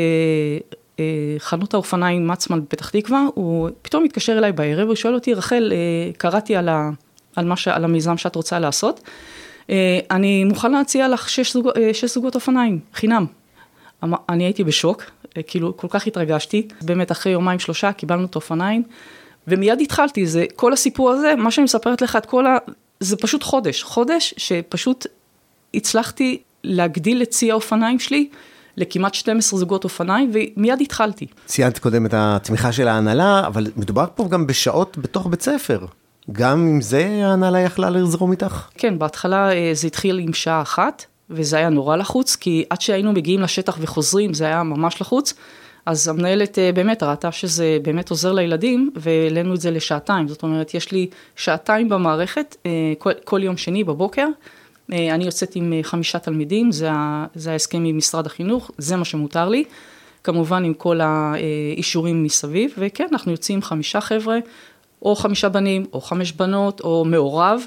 חנות 1.39 1.75
האופניים 1.75 2.29
מצמן 2.29 2.61
בפתח 2.61 2.91
תקווה, 2.91 3.27
הוא 3.35 3.71
פתאום 3.83 4.05
מתקשר 4.05 4.39
אליי 4.39 4.53
בערב, 4.53 4.89
הוא 4.89 4.95
שואל 4.95 5.15
אותי, 5.15 5.35
רחל, 5.35 5.73
אה, 5.73 6.13
קראתי 6.13 6.57
על, 6.57 6.69
ה, 6.69 6.91
על, 7.37 7.57
ש, 7.57 7.69
על 7.69 7.85
המיזם 7.85 8.17
שאת 8.17 8.37
רוצה 8.37 8.59
לעשות, 8.59 9.01
אה, 9.71 9.99
אני 10.11 10.45
מוכן 10.45 10.73
להציע 10.73 11.09
לך 11.09 11.31
שש, 11.31 11.53
זוג, 11.53 11.69
שש 11.93 12.15
זוגות 12.15 12.35
אופניים, 12.35 12.81
חינם. 12.95 13.27
אני 14.29 14.45
הייתי 14.45 14.65
בשוק, 14.65 15.03
כאילו 15.47 15.77
כל 15.77 15.87
כך 15.91 16.07
התרגשתי, 16.07 16.69
באמת 16.83 17.13
אחרי 17.13 17.33
יומיים 17.33 17.59
שלושה 17.59 17.93
קיבלנו 17.93 18.25
את 18.25 18.35
האופניים, 18.35 18.83
ומיד 19.49 19.81
התחלתי, 19.81 20.27
זה 20.27 20.45
כל 20.57 20.73
הסיפור 20.73 21.11
הזה, 21.11 21.35
מה 21.35 21.51
שאני 21.51 21.65
מספרת 21.65 22.03
לך, 22.03 22.17
את 22.17 22.27
כל 22.27 22.47
ה... 22.47 22.57
זה 23.01 23.17
פשוט 23.17 23.43
חודש, 23.43 23.83
חודש 23.83 24.35
שפשוט 24.37 25.07
הצלחתי 25.75 26.43
להגדיל 26.65 27.23
את 27.23 27.29
צי 27.29 27.51
האופניים 27.51 27.99
שלי. 27.99 28.29
לכמעט 28.77 29.15
12 29.15 29.59
זוגות 29.59 29.85
אופניים, 29.85 30.31
ומיד 30.35 30.81
התחלתי. 30.81 31.27
ציינת 31.47 31.79
קודם 31.79 32.07
את 32.07 32.15
התמיכה 32.17 32.73
של 32.73 32.89
ההנהלה, 32.89 33.47
אבל 33.47 33.67
מדובר 33.77 34.07
פה 34.15 34.29
גם 34.29 34.47
בשעות 34.47 34.99
בתוך 34.99 35.27
בית 35.27 35.43
ספר. 35.43 35.87
גם 36.33 36.67
עם 36.67 36.81
זה 36.81 37.21
ההנהלה 37.23 37.61
יכלה 37.61 37.91
לזרום 37.91 38.33
איתך? 38.33 38.69
כן, 38.79 38.99
בהתחלה 38.99 39.53
אה, 39.53 39.71
זה 39.75 39.87
התחיל 39.87 40.19
עם 40.19 40.33
שעה 40.33 40.63
אחת, 40.63 41.05
וזה 41.31 41.57
היה 41.57 41.69
נורא 41.69 41.97
לחוץ, 41.97 42.37
כי 42.37 42.65
עד 42.71 42.81
שהיינו 42.81 43.13
מגיעים 43.13 43.41
לשטח 43.41 43.79
וחוזרים, 43.81 44.35
זה 44.35 44.45
היה 44.45 44.63
ממש 44.63 45.01
לחוץ. 45.01 45.35
אז 45.87 46.09
המנהלת 46.09 46.59
אה, 46.59 46.71
באמת 46.73 47.03
ראתה 47.03 47.33
שזה 47.33 47.79
באמת 47.83 48.11
עוזר 48.11 48.33
לילדים, 48.33 48.91
והעלינו 48.97 49.55
את 49.55 49.61
זה 49.61 49.71
לשעתיים. 49.71 50.29
זאת 50.29 50.43
אומרת, 50.43 50.75
יש 50.75 50.93
לי 50.93 51.07
שעתיים 51.37 51.89
במערכת, 51.89 52.57
אה, 52.67 52.71
כל, 52.99 53.11
כל 53.25 53.43
יום 53.43 53.57
שני 53.57 53.85
בבוקר, 53.85 54.27
אני 54.93 55.25
יוצאת 55.25 55.57
עם 55.57 55.73
אה, 55.73 55.81
חמישה 55.83 56.19
תלמידים, 56.19 56.73
זה, 56.73 56.91
זה 57.35 57.53
ההסכם 57.53 57.85
עם 57.85 57.97
משרד 57.97 58.27
החינוך, 58.27 58.71
זה 58.79 58.97
מה 58.97 59.05
שמותר 59.05 59.49
לי, 59.49 59.65
כמובן 60.25 60.65
עם 60.65 60.75
כל 60.75 61.01
האישורים 61.01 62.23
מסביב, 62.23 62.75
וכן, 62.79 63.07
אנחנו 63.13 63.33
יוצאים 63.33 63.63
חמישה 63.63 64.01
חבר'ה, 64.01 64.39
או 65.03 65.17
חמישה 65.17 65.49
בנים, 65.49 65.87
או 65.93 66.01
חמש 66.01 66.33
בנות, 66.33 66.81
או 66.81 67.05
מעורב, 67.05 67.61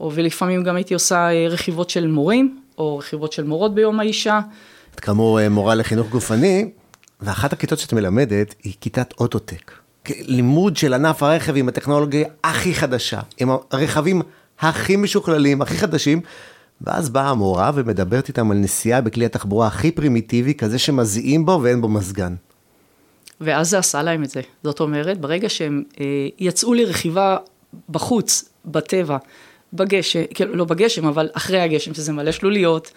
או 0.00 0.10
ולפעמים 0.14 0.62
גם 0.64 0.76
הייתי 0.76 0.94
עושה 0.94 1.16
אה, 1.16 1.46
רכיבות 1.48 1.90
של 1.90 2.06
מורים, 2.06 2.60
או 2.78 2.98
רכיבות 2.98 3.32
של 3.32 3.44
מורות 3.44 3.74
ביום 3.74 4.00
האישה. 4.00 4.40
את 4.94 5.00
כאמור 5.00 5.48
מורה 5.48 5.74
לחינוך 5.74 6.08
גופני, 6.08 6.70
ואחת 7.20 7.52
הכיתות 7.52 7.78
שאת 7.78 7.92
מלמדת 7.92 8.54
היא 8.62 8.74
כיתת 8.80 9.14
אוטוטק. 9.20 9.72
לימוד 10.08 10.76
של 10.76 10.94
ענף 10.94 11.22
הרכב 11.22 11.56
עם 11.56 11.68
הטכנולוגיה 11.68 12.28
הכי 12.44 12.74
חדשה, 12.74 13.20
עם 13.38 13.50
הרכבים 13.70 14.22
הכי 14.60 14.96
משוכללים, 14.96 15.62
הכי 15.62 15.78
חדשים, 15.78 16.20
ואז 16.80 17.08
באה 17.08 17.28
המורה 17.28 17.70
ומדברת 17.74 18.28
איתם 18.28 18.50
על 18.50 18.56
נסיעה 18.56 19.00
בכלי 19.00 19.24
התחבורה 19.24 19.66
הכי 19.66 19.90
פרימיטיבי, 19.90 20.54
כזה 20.54 20.78
שמזיעים 20.78 21.46
בו 21.46 21.60
ואין 21.62 21.80
בו 21.80 21.88
מזגן. 21.88 22.34
ואז 23.40 23.70
זה 23.70 23.78
עשה 23.78 24.02
להם 24.02 24.24
את 24.24 24.30
זה. 24.30 24.40
זאת 24.64 24.80
אומרת, 24.80 25.20
ברגע 25.20 25.48
שהם 25.48 25.82
אה, 26.00 26.04
יצאו 26.38 26.74
לרכיבה 26.74 27.36
בחוץ, 27.88 28.48
בטבע, 28.64 29.16
בגשם, 29.72 30.22
כאילו 30.34 30.56
לא 30.56 30.64
בגשם, 30.64 31.06
אבל 31.06 31.28
אחרי 31.32 31.60
הגשם, 31.60 31.94
שזה 31.94 32.12
מלא 32.12 32.32
שלוליות 32.32 32.92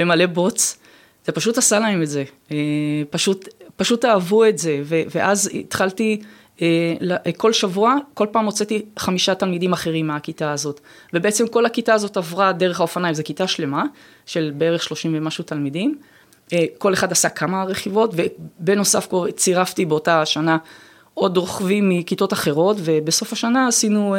ומלא 0.00 0.26
בוץ, 0.26 0.78
זה 1.26 1.32
פשוט 1.32 1.58
עשה 1.58 1.78
להם 1.78 2.02
את 2.02 2.08
זה. 2.08 2.24
אה, 2.50 2.56
פשוט, 3.10 3.48
פשוט 3.76 4.04
אהבו 4.04 4.44
את 4.44 4.58
זה, 4.58 4.80
ו, 4.84 5.02
ואז 5.14 5.50
התחלתי 5.54 6.20
כל 7.36 7.52
שבוע, 7.52 7.96
כל 8.14 8.26
פעם 8.32 8.44
הוצאתי 8.44 8.82
חמישה 8.98 9.34
תלמידים 9.34 9.72
אחרים 9.72 10.06
מהכיתה 10.06 10.52
הזאת. 10.52 10.80
ובעצם 11.12 11.46
כל 11.46 11.66
הכיתה 11.66 11.94
הזאת 11.94 12.16
עברה 12.16 12.52
דרך 12.52 12.80
האופניים, 12.80 13.14
זו 13.14 13.22
כיתה 13.24 13.46
שלמה, 13.46 13.84
של 14.26 14.52
בערך 14.56 14.82
שלושים 14.82 15.12
ומשהו 15.14 15.44
תלמידים. 15.44 15.98
אה, 16.52 16.64
כל 16.78 16.94
אחד 16.94 17.12
עשה 17.12 17.28
כמה 17.28 17.64
רכיבות, 17.64 18.14
ובנוסף 18.16 19.08
צירפתי 19.36 19.84
באותה 19.84 20.26
שנה 20.26 20.56
עוד 21.14 21.36
רוכבים 21.36 21.88
מכיתות 21.88 22.32
אחרות, 22.32 22.76
ובסוף 22.80 23.32
השנה 23.32 23.68
עשינו, 23.68 24.16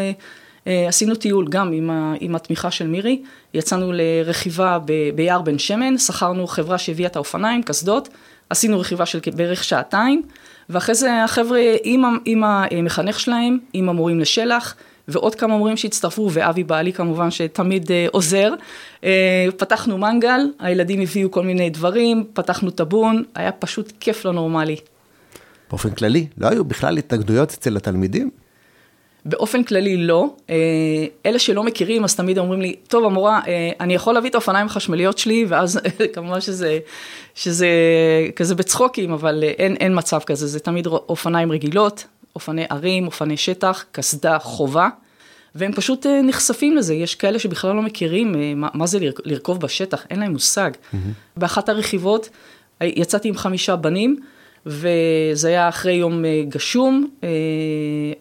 אה, 0.68 0.88
עשינו 0.88 1.16
טיול 1.16 1.48
גם 1.50 1.72
עם, 1.72 2.16
עם 2.20 2.36
התמיכה 2.36 2.72
של 2.72 2.88
מירי. 2.88 3.22
יצאנו 3.54 3.92
לרכיבה 3.94 4.80
ביער 5.16 5.42
בן 5.42 5.60
שמן, 5.60 5.98
שכרנו 5.98 6.48
חברה 6.48 6.78
שהביאה 6.78 7.08
את 7.08 7.16
האופניים, 7.16 7.64
קסדות, 7.64 8.10
עשינו 8.50 8.80
רכיבה 8.80 9.06
של 9.06 9.20
בערך 9.36 9.64
שעתיים. 9.64 10.22
ואחרי 10.70 10.96
זה 10.96 11.24
החבר'ה 11.24 11.60
עם, 11.84 12.04
עם 12.26 12.44
המחנך 12.44 13.20
שלהם, 13.20 13.58
עם 13.74 13.90
המורים 13.90 14.20
לשלח, 14.20 14.76
ועוד 15.08 15.36
כמה 15.36 15.58
מורים 15.58 15.78
שהצטרפו, 15.78 16.30
ואבי 16.34 16.64
בעלי 16.64 16.94
כמובן 16.94 17.32
שתמיד 17.32 17.86
uh, 17.86 17.92
עוזר. 18.12 18.54
Uh, 19.02 19.06
פתחנו 19.58 19.98
מנגל, 19.98 20.40
הילדים 20.60 21.02
הביאו 21.02 21.32
כל 21.32 21.44
מיני 21.44 21.70
דברים, 21.70 22.24
פתחנו 22.34 22.72
טאבון, 22.72 23.24
היה 23.36 23.52
פשוט 23.52 23.94
כיף 24.00 24.26
לא 24.26 24.34
נורמלי. 24.34 24.76
באופן 25.70 25.90
כללי, 25.90 26.28
לא 26.38 26.48
היו 26.48 26.66
בכלל 26.66 26.98
התנגדויות 26.98 27.52
אצל 27.52 27.78
התלמידים? 27.78 28.30
באופן 29.30 29.64
כללי 29.64 29.98
לא. 29.98 30.28
אה, 30.50 30.56
אלה 31.26 31.40
שלא 31.40 31.64
מכירים, 31.64 32.04
אז 32.04 32.16
תמיד 32.16 32.38
אומרים 32.38 32.62
לי, 32.62 32.76
טוב, 32.88 33.06
המורה, 33.06 33.40
אה, 33.48 33.72
אני 33.80 33.96
יכול 33.96 34.14
להביא 34.14 34.30
את 34.30 34.36
האופניים 34.36 34.66
החשמליות 34.66 35.18
שלי, 35.18 35.46
ואז 35.48 35.80
כמובן 36.14 36.42
שזה, 36.42 36.80
שזה 37.36 37.68
כזה 38.36 38.56
בצחוקים, 38.56 39.12
אבל 39.12 39.44
אה, 39.44 39.50
אין, 39.50 39.76
אין 39.76 39.98
מצב 39.98 40.20
כזה, 40.26 40.48
זה 40.48 40.60
תמיד 40.60 40.88
אופניים 40.88 41.52
רגילות, 41.52 42.06
אופני 42.36 42.66
ערים, 42.70 43.06
אופני 43.06 43.38
שטח, 43.38 43.86
קסדה, 43.92 44.40
חובה. 44.40 44.90
והם 45.56 45.72
פשוט 45.74 46.06
נחשפים 46.06 46.78
לזה, 46.78 46.94
יש 46.94 47.16
כאלה 47.16 47.40
שבכלל 47.40 47.76
לא 47.76 47.82
מכירים 47.82 48.60
מה, 48.62 48.68
מה 48.74 48.88
זה 48.88 49.00
לרכוב 49.26 49.60
בשטח, 49.60 50.06
אין 50.10 50.20
להם 50.20 50.32
מושג. 50.32 50.72
Mm-hmm. 50.72 50.98
באחת 51.38 51.70
הרכיבות 51.70 52.30
יצאתי 52.82 53.28
עם 53.28 53.38
חמישה 53.38 53.76
בנים, 53.76 54.20
וזה 54.68 55.48
היה 55.48 55.70
אחרי 55.70 55.94
יום 55.94 56.26
אה, 56.26 56.44
גשום, 56.50 57.08
אה, 57.24 57.30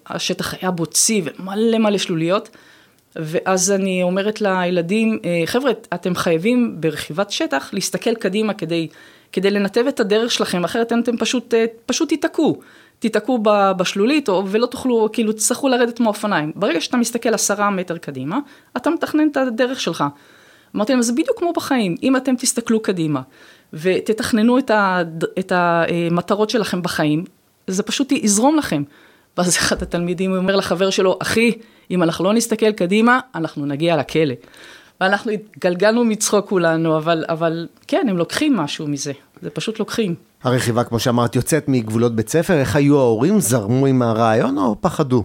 השטח 0.07 0.55
היה 0.55 0.71
בוצי 0.71 1.23
ומלא 1.25 1.79
מלא 1.79 1.99
שלוליות, 1.99 2.49
ואז 3.17 3.71
אני 3.71 4.03
אומרת 4.03 4.41
לילדים, 4.41 5.19
אה, 5.25 5.43
חבר'ה, 5.47 5.71
אתם 5.95 6.15
חייבים 6.15 6.76
ברכיבת 6.81 7.31
שטח 7.31 7.71
להסתכל 7.73 8.15
קדימה 8.15 8.55
כדי, 8.55 8.88
כדי 9.33 9.50
לנתב 9.50 9.85
את 9.88 10.00
הדרך 10.00 10.33
שלכם, 10.33 10.65
אחרת 10.65 10.87
אתם 10.87 11.17
פשוט, 11.17 11.55
פשוט 11.87 12.09
תיתקעו. 12.09 12.61
תיתקעו 12.99 13.38
בשלולית 13.76 14.29
ולא 14.29 14.67
תוכלו, 14.67 15.09
כאילו 15.12 15.33
תצטרכו 15.33 15.69
לרדת 15.69 16.00
מהאופניים. 16.00 16.53
ברגע 16.55 16.81
שאתה 16.81 16.97
מסתכל 16.97 17.35
עשרה 17.35 17.71
מטר 17.71 17.99
קדימה, 17.99 18.38
אתה 18.76 18.91
מתכנן 18.91 19.29
את 19.29 19.37
הדרך 19.37 19.81
שלך. 19.81 20.05
אמרתי 20.76 20.93
להם, 20.93 21.03
זה 21.03 21.12
בדיוק 21.12 21.38
כמו 21.38 21.53
בחיים, 21.53 21.95
אם 22.03 22.17
אתם 22.17 22.37
תסתכלו 22.37 22.81
קדימה 22.81 23.21
ותתכננו 23.73 24.58
את, 24.58 24.70
ה, 24.70 25.02
את 25.38 25.52
המטרות 25.54 26.50
שלכם 26.50 26.82
בחיים, 26.82 27.25
זה 27.66 27.82
פשוט 27.82 28.12
יזרום 28.12 28.56
לכם. 28.56 28.82
ואז 29.37 29.56
אחד 29.58 29.82
התלמידים 29.82 30.32
אומר 30.32 30.56
לחבר 30.56 30.90
שלו, 30.90 31.18
אחי, 31.23 31.52
אם 31.90 32.02
אנחנו 32.02 32.25
לא 32.25 32.32
נסתכל 32.32 32.73
קדימה, 32.73 33.20
אנחנו 33.35 33.66
נגיע 33.66 33.96
לכלא. 33.96 34.35
ואנחנו 35.00 35.32
התגלגלנו 35.32 36.04
מצחוק 36.04 36.49
כולנו, 36.49 36.96
אבל, 36.96 37.25
אבל 37.28 37.66
כן, 37.87 38.06
הם 38.11 38.18
לוקחים 38.18 38.56
משהו 38.56 38.88
מזה, 38.88 39.12
זה 39.42 39.50
פשוט 39.50 39.78
לוקחים. 39.78 40.14
הרכיבה, 40.42 40.85
כמו 40.85 40.99
שאמרת, 40.99 41.37
יוצאת 41.37 41.68
מגבולות 41.68 42.16
בית 42.16 42.28
ספר, 42.28 42.54
איך 42.54 42.76
היו 42.76 42.99
ההורים? 42.99 43.40
זרמו 43.40 43.87
עם 43.87 44.02
הרעיון 44.02 44.58
או 44.58 44.76
פחדו? 44.80 45.25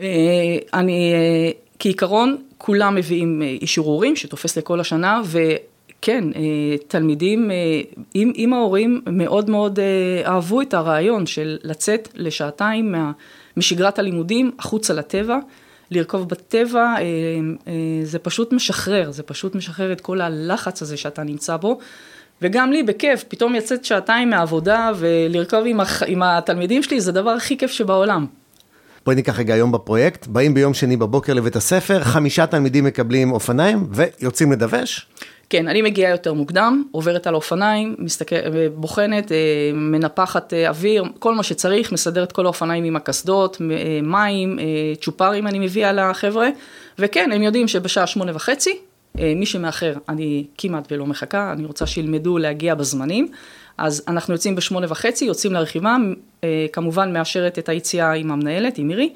אה, 0.00 0.06
אני, 0.74 1.12
אה, 1.12 1.50
כעיקרון, 1.78 2.36
כולם 2.58 2.94
מביאים 2.94 3.42
אישור 3.42 3.86
הורים 3.86 4.16
שתופס 4.16 4.58
לכל 4.58 4.80
השנה, 4.80 5.20
וכן, 6.04 6.24
תלמידים, 6.88 7.50
אם, 8.14 8.32
אם 8.36 8.52
ההורים 8.52 9.02
מאוד 9.06 9.50
מאוד 9.50 9.78
אהבו 10.26 10.60
את 10.60 10.74
הרעיון 10.74 11.26
של 11.26 11.58
לצאת 11.62 12.08
לשעתיים 12.14 12.92
מה, 12.92 13.12
משגרת 13.56 13.98
הלימודים 13.98 14.50
החוצה 14.58 14.94
לטבע, 14.94 15.38
לרכוב 15.90 16.28
בטבע, 16.28 16.94
זה 18.04 18.18
פשוט 18.18 18.52
משחרר, 18.52 19.10
זה 19.10 19.22
פשוט 19.22 19.54
משחרר 19.54 19.92
את 19.92 20.00
כל 20.00 20.20
הלחץ 20.20 20.82
הזה 20.82 20.96
שאתה 20.96 21.22
נמצא 21.22 21.56
בו. 21.56 21.78
וגם 22.42 22.72
לי 22.72 22.82
בכיף, 22.82 23.24
פתאום 23.28 23.54
יצאת 23.54 23.84
שעתיים 23.84 24.30
מהעבודה 24.30 24.90
ולרכוב 24.96 25.62
עם, 25.66 25.80
הח... 25.80 26.02
עם 26.02 26.22
התלמידים 26.22 26.82
שלי, 26.82 27.00
זה 27.00 27.10
הדבר 27.10 27.30
הכי 27.30 27.58
כיף 27.58 27.70
שבעולם. 27.70 28.26
בואי 29.04 29.16
ניקח 29.16 29.38
רגע 29.38 29.54
היום 29.54 29.72
בפרויקט, 29.72 30.26
באים 30.26 30.54
ביום 30.54 30.74
שני 30.74 30.96
בבוקר 30.96 31.34
לבית 31.34 31.56
הספר, 31.56 32.04
חמישה 32.04 32.46
תלמידים 32.46 32.84
מקבלים 32.84 33.32
אופניים 33.32 33.86
ויוצאים 33.90 34.52
לדווש? 34.52 35.06
כן, 35.54 35.68
אני 35.68 35.82
מגיעה 35.82 36.10
יותר 36.10 36.32
מוקדם, 36.32 36.84
עוברת 36.90 37.26
על 37.26 37.34
האופניים, 37.34 37.94
מסתכל, 37.98 38.36
בוחנת, 38.74 39.32
אה, 39.32 39.36
מנפחת 39.74 40.52
אה, 40.52 40.68
אוויר, 40.68 41.04
כל 41.18 41.34
מה 41.34 41.42
שצריך, 41.42 41.92
מסדרת 41.92 42.32
כל 42.32 42.44
האופניים 42.44 42.84
עם 42.84 42.96
הקסדות, 42.96 43.62
אה, 43.70 44.00
מים, 44.02 44.58
צ'ופרים 45.00 45.46
אני 45.46 45.58
מביאה 45.58 45.92
לחבר'ה, 45.92 46.48
וכן, 46.98 47.32
הם 47.32 47.42
יודעים 47.42 47.68
שבשעה 47.68 48.06
שמונה 48.06 48.32
וחצי 48.34 48.78
מי 49.14 49.46
שמאחר, 49.46 49.94
אני 50.08 50.44
כמעט 50.58 50.92
ולא 50.92 51.06
מחכה, 51.06 51.52
אני 51.52 51.64
רוצה 51.64 51.86
שילמדו 51.86 52.38
להגיע 52.38 52.74
בזמנים. 52.74 53.28
אז 53.78 54.02
אנחנו 54.08 54.34
יוצאים 54.34 54.54
בשמונה 54.54 54.86
וחצי, 54.90 55.24
יוצאים 55.24 55.52
לרכיבה, 55.52 55.96
כמובן 56.72 57.12
מאשרת 57.12 57.58
את 57.58 57.68
היציאה 57.68 58.12
עם 58.12 58.30
המנהלת, 58.30 58.78
עם 58.78 58.88
מירי, 58.88 59.12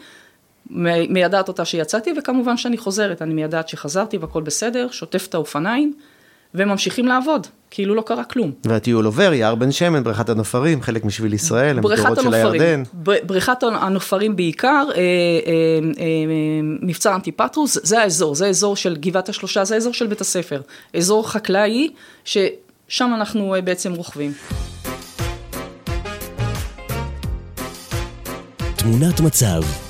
מיידעת 1.08 1.48
אותה 1.48 1.64
שיצאתי, 1.64 2.12
וכמובן 2.18 2.56
שאני 2.56 2.76
חוזרת, 2.76 3.22
אני 3.22 3.34
מיידעת 3.34 3.68
שחזרתי 3.68 4.18
והכל 4.18 4.42
בסדר, 4.42 4.88
שוטף 4.90 5.26
את 5.26 5.34
האופניים, 5.34 5.94
וממשיכים 6.54 7.06
לעבוד, 7.06 7.46
כאילו 7.70 7.94
לא 7.94 8.02
קרה 8.02 8.24
כלום. 8.24 8.52
והטיול 8.64 9.04
עובר, 9.04 9.32
יער 9.32 9.54
בן 9.54 9.72
שמן, 9.72 10.04
בריכת 10.04 10.28
הנופרים, 10.28 10.82
חלק 10.82 11.04
משביל 11.04 11.34
ישראל, 11.34 11.76
המדורות 11.78 12.20
של 12.22 12.34
הירדן. 12.34 12.82
בריכת 13.26 13.62
הנופרים 13.62 14.36
בעיקר, 14.36 14.84
אה, 14.88 14.94
אה, 14.96 15.02
אה, 15.98 16.04
מבצר 16.82 17.14
אנטיפטרוס, 17.14 17.78
זה 17.82 18.00
האזור, 18.00 18.34
זה 18.34 18.46
האזור 18.46 18.76
של 18.76 18.96
גבעת 18.96 19.28
השלושה, 19.28 19.64
זה 19.64 19.74
האזור 19.74 19.94
של 19.94 20.06
בית 20.06 20.20
הספר. 20.20 20.60
אזור 20.94 21.30
חקלאי, 21.30 21.90
ששם 22.24 23.12
אנחנו 23.14 23.54
בעצם 23.64 23.92
רוכבים. 23.92 24.32
תמונת 28.76 29.20
מצב 29.20 29.87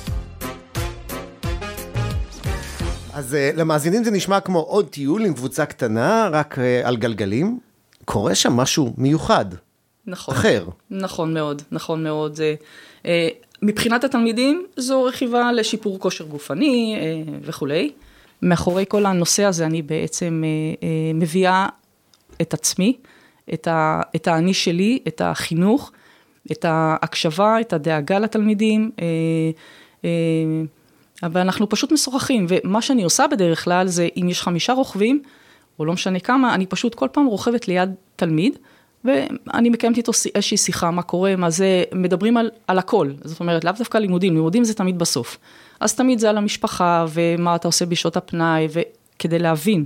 אז 3.19 3.33
uh, 3.33 3.57
למאזינים 3.57 4.03
זה 4.03 4.11
נשמע 4.11 4.39
כמו 4.39 4.59
עוד 4.59 4.87
טיול 4.87 5.25
עם 5.25 5.33
קבוצה 5.33 5.65
קטנה, 5.65 6.29
רק 6.31 6.57
uh, 6.57 6.61
על 6.87 6.97
גלגלים. 6.97 7.59
קורה 8.05 8.35
שם 8.35 8.53
משהו 8.53 8.93
מיוחד. 8.97 9.45
נכון. 10.07 10.35
אחר. 10.35 10.65
נכון 10.91 11.33
מאוד, 11.33 11.61
נכון 11.71 12.03
מאוד. 12.03 12.35
זה, 12.35 12.55
uh, 13.03 13.05
מבחינת 13.61 14.03
התלמידים, 14.03 14.65
זו 14.77 15.03
רכיבה 15.03 15.51
לשיפור 15.51 15.99
כושר 15.99 16.25
גופני 16.25 16.97
uh, 16.97 17.29
וכולי. 17.41 17.91
מאחורי 18.41 18.85
כל 18.87 19.05
הנושא 19.05 19.43
הזה 19.43 19.65
אני 19.65 19.81
בעצם 19.81 20.43
uh, 20.43 20.81
uh, 20.81 20.85
מביאה 21.13 21.67
את 22.41 22.53
עצמי, 22.53 22.97
את, 23.53 23.67
ה, 23.67 24.01
את 24.15 24.27
האני 24.27 24.53
שלי, 24.53 24.99
את 25.07 25.21
החינוך, 25.25 25.91
את 26.51 26.65
ההקשבה, 26.65 27.61
את 27.61 27.73
הדאגה 27.73 28.19
לתלמידים. 28.19 28.91
Uh, 28.95 29.01
uh, 30.01 30.05
אבל 31.23 31.41
אנחנו 31.41 31.69
פשוט 31.69 31.91
משוחחים, 31.91 32.45
ומה 32.49 32.81
שאני 32.81 33.03
עושה 33.03 33.25
בדרך 33.31 33.63
כלל 33.63 33.87
זה 33.87 34.07
אם 34.17 34.29
יש 34.29 34.41
חמישה 34.41 34.73
רוכבים, 34.73 35.21
או 35.79 35.85
לא 35.85 35.93
משנה 35.93 36.19
כמה, 36.19 36.53
אני 36.53 36.65
פשוט 36.65 36.95
כל 36.95 37.07
פעם 37.11 37.25
רוכבת 37.25 37.67
ליד 37.67 37.93
תלמיד, 38.15 38.57
ואני 39.05 39.69
מקיימת 39.69 39.97
איתו 39.97 40.11
איזושהי 40.35 40.57
שיחה, 40.57 40.91
מה 40.91 41.01
קורה, 41.01 41.35
מה 41.35 41.49
זה, 41.49 41.83
מדברים 41.95 42.37
על, 42.37 42.49
על 42.67 42.79
הכל, 42.79 43.11
זאת 43.23 43.39
אומרת, 43.39 43.63
לאו 43.63 43.73
דווקא 43.77 43.97
לימודים, 43.97 44.33
לימודים 44.33 44.63
זה 44.63 44.73
תמיד 44.73 44.99
בסוף. 44.99 45.37
אז 45.79 45.95
תמיד 45.95 46.19
זה 46.19 46.29
על 46.29 46.37
המשפחה, 46.37 47.05
ומה 47.13 47.55
אתה 47.55 47.67
עושה 47.67 47.85
בשעות 47.85 48.17
הפנאי, 48.17 48.67
וכדי 48.71 49.39
להבין 49.39 49.85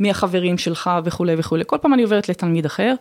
מי 0.00 0.10
החברים 0.10 0.58
שלך 0.58 0.90
וכולי 1.04 1.34
וכולי. 1.38 1.64
כל 1.66 1.78
פעם 1.78 1.94
אני 1.94 2.02
עוברת 2.02 2.28
לתלמיד 2.28 2.66
אחר, 2.66 2.94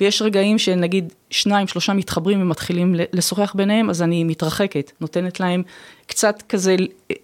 ויש 0.00 0.22
רגעים 0.22 0.58
שנגיד 0.58 1.12
שניים, 1.30 1.66
שלושה 1.66 1.92
מתחברים 1.92 2.42
ומתחילים 2.42 2.94
לשוחח 3.12 3.54
ביניהם, 3.56 3.90
אז 3.90 4.02
אני 4.02 4.24
מתרחקת, 4.24 4.92
נותנת 5.00 5.40
להם 5.40 5.62
קצת 6.06 6.42
כזה 6.48 6.76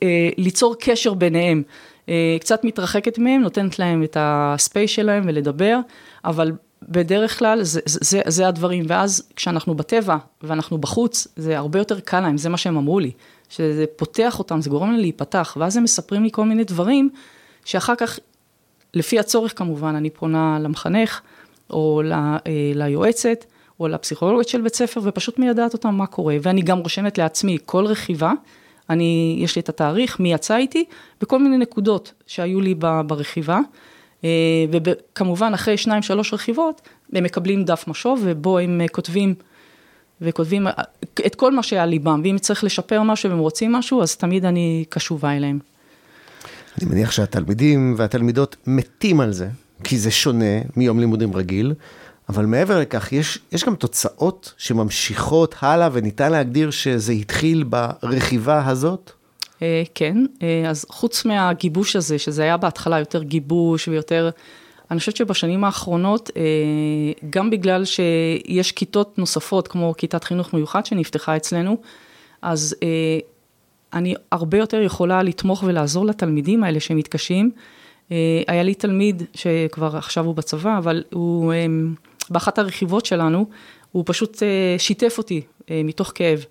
אה, 0.02 0.28
ליצור 0.36 0.76
קשר 0.80 1.14
ביניהם. 1.14 1.62
אה, 2.08 2.36
קצת 2.40 2.64
מתרחקת 2.64 3.18
מהם, 3.18 3.40
נותנת 3.40 3.78
להם 3.78 4.02
את 4.02 4.16
הספייס 4.20 4.90
שלהם 4.90 5.22
ולדבר, 5.26 5.78
אבל 6.24 6.52
בדרך 6.88 7.38
כלל 7.38 7.62
זה, 7.62 7.80
זה, 7.84 8.20
זה 8.26 8.48
הדברים, 8.48 8.84
ואז 8.88 9.28
כשאנחנו 9.36 9.74
בטבע 9.74 10.16
ואנחנו 10.42 10.78
בחוץ, 10.78 11.28
זה 11.36 11.58
הרבה 11.58 11.78
יותר 11.78 12.00
קל 12.00 12.20
להם, 12.20 12.38
זה 12.38 12.48
מה 12.48 12.56
שהם 12.56 12.76
אמרו 12.76 13.00
לי, 13.00 13.10
שזה 13.48 13.84
פותח 13.96 14.38
אותם, 14.38 14.60
זה 14.60 14.70
גורם 14.70 14.90
להם 14.90 15.00
להיפתח, 15.00 15.56
ואז 15.60 15.76
הם 15.76 15.82
מספרים 15.84 16.22
לי 16.22 16.28
כל 16.32 16.44
מיני 16.44 16.64
דברים, 16.64 17.10
שאחר 17.64 17.94
כך, 17.94 18.18
לפי 18.94 19.18
הצורך 19.18 19.58
כמובן, 19.58 19.94
אני 19.94 20.10
פונה 20.10 20.58
למחנך, 20.60 21.20
או 21.70 22.02
ל, 22.04 22.12
אה, 22.12 22.38
ליועצת, 22.74 23.44
או 23.80 23.88
לפסיכולוגית 23.88 24.48
של 24.48 24.60
בית 24.60 24.74
ספר, 24.74 25.00
ופשוט 25.04 25.38
מיידעת 25.38 25.72
אותם 25.72 25.94
מה 25.94 26.06
קורה. 26.06 26.36
ואני 26.42 26.62
גם 26.62 26.78
רושמת 26.78 27.18
לעצמי 27.18 27.58
כל 27.66 27.86
רכיבה, 27.86 28.32
אני, 28.90 29.36
יש 29.40 29.56
לי 29.56 29.62
את 29.62 29.68
התאריך, 29.68 30.20
מי 30.20 30.32
יצא 30.32 30.56
איתי, 30.56 30.84
וכל 31.22 31.38
מיני 31.38 31.58
נקודות 31.58 32.12
שהיו 32.26 32.60
לי 32.60 32.74
ברכיבה. 33.06 33.60
אה, 34.24 34.30
וכמובן, 34.70 35.54
אחרי 35.54 35.76
שניים, 35.76 36.02
שלוש 36.02 36.34
רכיבות, 36.34 36.80
הם 37.12 37.24
מקבלים 37.24 37.64
דף 37.64 37.84
משוב, 37.88 38.20
ובו 38.24 38.58
הם 38.58 38.80
כותבים, 38.92 39.34
וכותבים 40.20 40.66
את 41.26 41.34
כל 41.34 41.52
מה 41.52 41.62
שהיה 41.62 41.86
ליבם, 41.86 42.20
ואם 42.24 42.38
צריך 42.40 42.64
לשפר 42.64 43.02
משהו 43.02 43.30
והם 43.30 43.38
רוצים 43.38 43.72
משהו, 43.72 44.02
אז 44.02 44.16
תמיד 44.16 44.44
אני 44.44 44.84
קשובה 44.88 45.36
אליהם. 45.36 45.58
אני 46.78 46.90
מניח 46.90 47.10
שהתלמידים 47.10 47.94
והתלמידות 47.96 48.56
מתים 48.66 49.20
על 49.20 49.32
זה, 49.32 49.48
כי 49.84 49.98
זה 49.98 50.10
שונה 50.10 50.60
מיום 50.76 51.00
לימודים 51.00 51.36
רגיל, 51.36 51.74
אבל 52.28 52.46
מעבר 52.46 52.80
לכך, 52.80 53.12
יש, 53.12 53.38
יש 53.52 53.64
גם 53.64 53.74
תוצאות 53.74 54.54
שממשיכות 54.58 55.54
הלאה, 55.60 55.88
וניתן 55.92 56.32
להגדיר 56.32 56.70
שזה 56.70 57.12
התחיל 57.12 57.64
ברכיבה 57.64 58.66
הזאת? 58.66 59.10
אה, 59.62 59.82
כן, 59.94 60.16
אה, 60.42 60.70
אז 60.70 60.86
חוץ 60.88 61.24
מהגיבוש 61.24 61.96
הזה, 61.96 62.18
שזה 62.18 62.42
היה 62.42 62.56
בהתחלה 62.56 62.98
יותר 62.98 63.22
גיבוש 63.22 63.88
ויותר, 63.88 64.30
אני 64.90 64.98
חושבת 64.98 65.16
שבשנים 65.16 65.64
האחרונות, 65.64 66.30
אה, 66.36 66.42
גם 67.30 67.50
בגלל 67.50 67.84
שיש 67.84 68.72
כיתות 68.72 69.18
נוספות, 69.18 69.68
כמו 69.68 69.94
כיתת 69.98 70.24
חינוך 70.24 70.54
מיוחד 70.54 70.86
שנפתחה 70.86 71.36
אצלנו, 71.36 71.76
אז 72.42 72.76
אני 73.92 74.14
הרבה 74.32 74.58
יותר 74.58 74.80
יכולה 74.80 75.22
לתמוך 75.22 75.62
ולעזור 75.66 76.06
לתלמידים 76.06 76.64
האלה 76.64 76.80
שמתקשים. 76.80 77.50
היה 78.46 78.62
לי 78.62 78.74
תלמיד 78.74 79.22
שכבר 79.34 79.96
עכשיו 79.96 80.24
הוא 80.24 80.34
בצבא, 80.34 80.78
אבל 80.78 81.02
הוא, 81.12 81.52
באחת 82.30 82.58
הרכיבות 82.58 83.06
שלנו, 83.06 83.46
הוא 83.92 84.04
פשוט 84.06 84.42
שיתף 84.78 85.14
אותי 85.18 85.40
מתוך 85.70 86.12
כאב. 86.14 86.44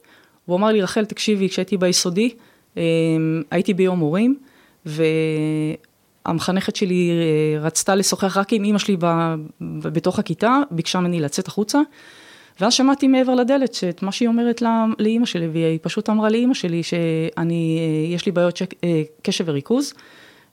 הוא 0.45 0.58
אמר 0.58 0.67
לי, 0.67 0.82
רחל, 0.82 1.06
תקשיבי, 1.06 1.50
כשהייתי 1.50 1.78
ביסודי, 1.78 2.30
הייתי 3.52 3.74
ביום 3.74 4.00
הורים, 4.00 4.38
והמחנכת 6.26 6.76
שלי 6.76 7.12
רצתה 7.62 7.95
לשוחח 7.95 8.38
רק 8.38 8.54
עם 8.54 8.63
אימא 8.63 8.80
שלי 8.80 8.97
בתוך 9.62 10.19
הכיתה, 10.19 10.60
ביקשה 10.71 11.00
ממני 11.00 11.19
לצאת 11.19 11.47
החוצה. 11.47 11.80
ואז 12.62 12.74
שמעתי 12.74 13.08
מעבר 13.08 13.36
לדלת 13.36 13.78
את 13.89 14.04
מה 14.04 14.12
שהיא 14.12 14.28
אומרת 14.28 14.63
לאימא 15.00 15.26
שלי, 15.26 15.47
והיא 15.47 15.80
פשוט 15.82 16.10
אמרה 16.10 16.30
לאימא 16.30 16.54
שלי 16.54 16.84
שאני, 16.84 17.80
יש 18.13 18.26
לי 18.26 18.32
בעיות 18.32 18.62
קשב 19.21 19.43
וריכוז, 19.47 19.93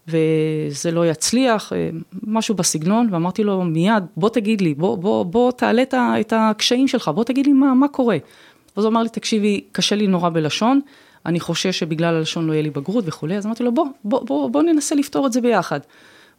וזה 0.09 0.91
לא 0.91 1.07
יצליח, 1.07 1.73
משהו 2.23 2.55
בסגנון, 2.55 3.09
ואמרתי 3.13 3.45
לו 3.45 3.63
מיד, 3.65 4.05
בוא 4.17 4.29
תגיד 4.29 4.61
לי, 4.61 4.75
בוא, 4.75 4.99
בוא, 4.99 5.25
בוא 5.25 5.53
תעלה 5.53 5.83
את 5.95 6.33
הקשיים 6.37 6.89
שלך, 6.89 7.09
בוא 7.09 7.25
תגיד 7.25 7.47
לי 7.47 7.53
מה, 7.53 7.75
מה 7.75 7.89
קורה. 7.89 8.17
אז 8.77 8.85
הוא 8.85 8.91
אמר 8.91 9.03
לי, 9.03 9.09
תקשיבי, 9.09 9.61
קשה 9.73 9.97
לי 9.97 10.07
נורא 10.07 10.29
בלשון, 10.29 10.81
אני 11.27 11.41
חושש 11.41 11.79
שבגלל 11.79 12.15
הלשון 12.15 12.47
לא 12.47 12.53
יהיה 12.53 12.63
לי 12.63 12.71
בגרות 12.71 13.05
וכולי, 13.07 13.37
אז 13.37 13.47
אמרתי 13.47 13.63
לו, 13.63 13.73
בוא, 13.73 13.87
בוא, 14.05 14.25
בוא, 14.25 14.51
בוא 14.51 14.63
ננסה 14.63 14.95
לפתור 14.95 15.27
את 15.27 15.33
זה 15.33 15.41
ביחד. 15.41 15.81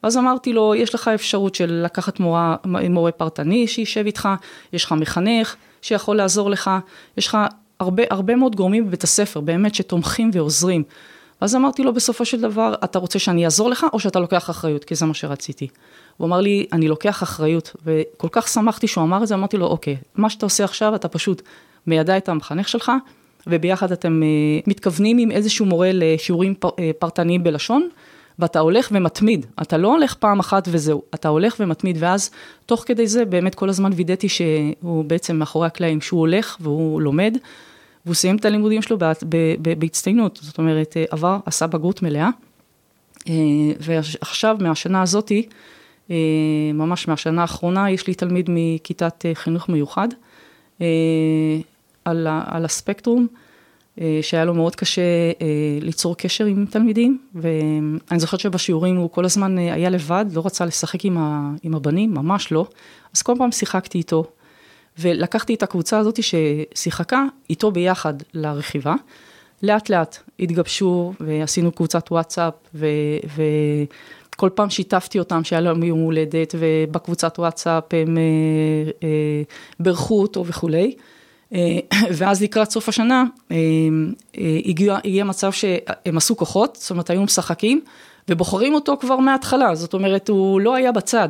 ואז 0.04 0.18
אמרתי 0.18 0.54
לו, 0.54 0.76
יש 0.76 0.96
לך 0.96 1.08
אפשרות 1.08 1.56
של 1.56 1.82
לקחת 1.86 2.20
מורה, 2.20 2.56
מורה 2.90 3.12
פרטני 3.12 3.68
שישב 3.68 4.06
איתך, 4.06 4.30
יש 4.74 4.86
לך 4.86 4.92
מחנך 4.92 5.56
שיכול 5.82 6.18
לעזור 6.18 6.50
לך, 6.50 6.72
יש 7.18 7.28
לך 7.28 7.38
הרבה, 7.80 8.04
הרבה 8.10 8.36
מאוד 8.36 8.56
גורמים 8.56 8.88
בבית 8.88 9.04
הספר, 9.04 9.40
באמת 9.40 9.76
שתומכים 9.76 10.30
ועוזרים. 10.34 10.84
ואז 11.42 11.56
אמרתי 11.56 11.84
לו, 11.84 11.94
בסופו 11.94 12.26
של 12.26 12.42
דבר, 12.42 12.74
אתה 12.84 13.00
רוצה 13.00 13.20
שאני 13.20 13.46
אעזור 13.46 13.70
לך, 13.70 13.86
או 13.94 14.00
שאתה 14.00 14.20
לוקח 14.20 14.50
אחריות, 14.50 14.84
כי 14.84 14.96
זה 14.96 15.06
מה 15.06 15.14
שרציתי. 15.14 15.68
הוא 16.18 16.28
אמר 16.28 16.42
לי, 16.42 16.66
אני 16.74 16.88
לוקח 16.88 17.24
אחריות, 17.24 17.76
וכל 17.86 18.28
כך 18.32 18.48
שמחתי 18.48 18.88
שהוא 18.88 19.04
אמר 19.04 19.24
את 19.24 19.28
זה, 19.28 19.36
אמרתי 19.36 19.58
לו, 19.58 19.66
אוקיי, 19.66 19.98
מה 20.16 20.30
שאתה 20.30 20.46
עושה 20.46 20.64
עכשיו, 20.64 20.96
אתה 20.96 21.08
פשוט 21.08 21.42
מיידע 21.88 22.18
את 22.18 22.30
המחנך 22.30 22.68
שלך, 22.68 22.92
וביחד 23.48 23.92
אתם 23.92 24.22
מתכוונים 24.68 25.18
עם 25.18 25.32
איזשהו 25.32 25.66
מורה 25.66 25.90
לשיעורים 25.94 26.54
פרטניים 27.00 27.44
בלשון, 27.44 27.90
ואתה 28.40 28.60
הולך 28.60 28.90
ומתמיד, 28.92 29.46
אתה 29.62 29.78
לא 29.78 29.88
הולך 29.88 30.14
פעם 30.14 30.40
אחת 30.40 30.68
וזהו, 30.72 31.02
אתה 31.14 31.28
הולך 31.28 31.56
ומתמיד, 31.60 31.98
ואז 32.00 32.32
תוך 32.66 32.84
כדי 32.86 33.08
זה 33.08 33.26
באמת 33.26 33.56
כל 33.56 33.70
הזמן 33.70 33.92
וידאתי 33.96 34.30
שהוא 34.30 35.06
בעצם 35.06 35.36
מאחורי 35.36 35.68
הקלעים, 35.68 36.02
שהוא 36.02 36.20
הולך 36.20 36.58
והוא 36.60 37.02
לומד, 37.02 37.38
והוא 38.10 38.16
סיים 38.16 38.36
את 38.36 38.46
הלימודים 38.46 38.82
שלו 38.82 38.98
בהצטיינות, 39.78 40.40
זאת 40.42 40.58
אומרת, 40.58 40.98
אה, 40.98 41.06
עבר, 41.10 41.38
עשה 41.46 41.68
בגרות 41.68 42.02
מלאה, 42.02 42.30
אה, 43.30 43.34
ועכשיו, 43.80 44.58
מהשנה 44.60 45.02
הזאתי, 45.02 45.48
אה, 46.12 46.16
ממש 46.74 47.08
מהשנה 47.08 47.42
האחרונה, 47.42 47.92
יש 47.92 48.08
לי 48.08 48.14
תלמיד 48.14 48.50
מכיתת 48.54 49.26
חינוך 49.34 49.70
מיוחד, 49.70 50.08
על, 52.06 52.28
על 52.46 52.66
הספקטרום, 52.66 53.28
שהיה 54.22 54.46
לו 54.46 54.54
מאוד 54.54 54.76
קשה 54.76 55.02
ליצור 55.82 56.18
קשר 56.18 56.46
עם 56.46 56.66
תלמידים, 56.66 57.18
ואני 57.36 58.20
זוכרת 58.20 58.40
שבשיעורים 58.40 58.96
הוא 58.96 59.10
כל 59.12 59.26
הזמן 59.26 59.58
היה 59.58 59.90
לבד, 59.90 60.26
לא 60.34 60.42
רצה 60.46 60.66
לשחק 60.66 61.06
עם, 61.06 61.18
עם 61.64 61.76
הבנים, 61.76 62.14
ממש 62.14 62.52
לא, 62.52 62.68
אז 63.14 63.22
כל 63.22 63.34
פעם 63.38 63.52
שיחקתי 63.52 63.98
איתו, 63.98 64.24
ולקחתי 65.00 65.54
את 65.54 65.64
הקבוצה 65.64 66.00
הזאת 66.00 66.20
ששיחקה 66.24 67.24
איתו 67.50 67.72
ביחד 67.72 68.14
לרכיבה, 68.34 68.96
לאט 69.64 69.90
לאט 69.90 70.18
התגבשו 70.40 71.14
ועשינו 71.20 71.72
קבוצת 71.72 72.12
וואטסאפ, 72.12 72.54
ו... 72.76 72.88
ו 73.36 73.42
כל 74.36 74.50
פעם 74.56 74.70
שיתפתי 74.70 75.20
אותם 75.20 75.44
שהיה 75.44 75.62
להם 75.62 75.84
יום 75.84 76.00
הולדת, 76.00 76.56
ובקבוצת 76.60 77.40
וואטסאפ 77.40 77.84
הם 77.92 78.18
אה, 78.18 78.92
אה, 79.04 79.44
בירכו 79.80 80.22
אותו 80.22 80.46
וכולי. 80.46 80.96
אה, 81.54 81.80
ואז 82.18 82.42
לקראת 82.44 82.72
סוף 82.72 82.90
השנה 82.90 83.24
אה, 83.52 83.58
אה, 84.38 84.60
הגיע, 84.66 84.98
הגיע 85.06 85.24
מצב 85.24 85.52
שהם 85.52 86.18
עשו 86.18 86.38
כוחות, 86.38 86.78
זאת 86.82 86.92
אומרת 86.92 87.10
היו 87.10 87.24
משחקים 87.24 87.82
ובוחרים 88.30 88.74
אותו 88.74 88.98
כבר 89.00 89.18
מההתחלה, 89.18 89.76
זאת 89.76 89.94
אומרת 89.94 90.30
הוא 90.30 90.62
לא 90.62 90.76
היה 90.76 90.92
בצד. 90.92 91.30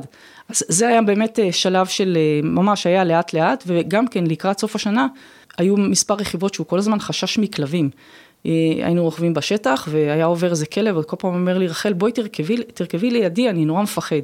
אז 0.49 0.63
זה 0.67 0.87
היה 0.87 1.01
באמת 1.01 1.39
שלב 1.51 1.87
של 1.87 2.17
ממש 2.43 2.85
היה 2.85 3.03
לאט 3.03 3.33
לאט 3.33 3.63
וגם 3.67 4.07
כן 4.07 4.23
לקראת 4.27 4.59
סוף 4.59 4.75
השנה 4.75 5.07
היו 5.57 5.77
מספר 5.77 6.13
רכיבות 6.13 6.53
שהוא 6.53 6.67
כל 6.67 6.77
הזמן 6.77 6.99
חשש 6.99 7.37
מכלבים. 7.37 7.89
היינו 8.43 9.03
רוכבים 9.03 9.33
בשטח 9.33 9.87
והיה 9.91 10.25
עובר 10.25 10.51
איזה 10.51 10.65
כלב 10.65 10.97
וכל 10.97 11.15
פעם 11.19 11.33
אומר 11.33 11.57
לי 11.57 11.67
רחל 11.67 11.93
בואי 11.93 12.11
תרכבי, 12.11 12.63
תרכבי 12.73 13.11
לידי 13.11 13.49
אני 13.49 13.65
נורא 13.65 13.81
מפחד. 13.81 14.21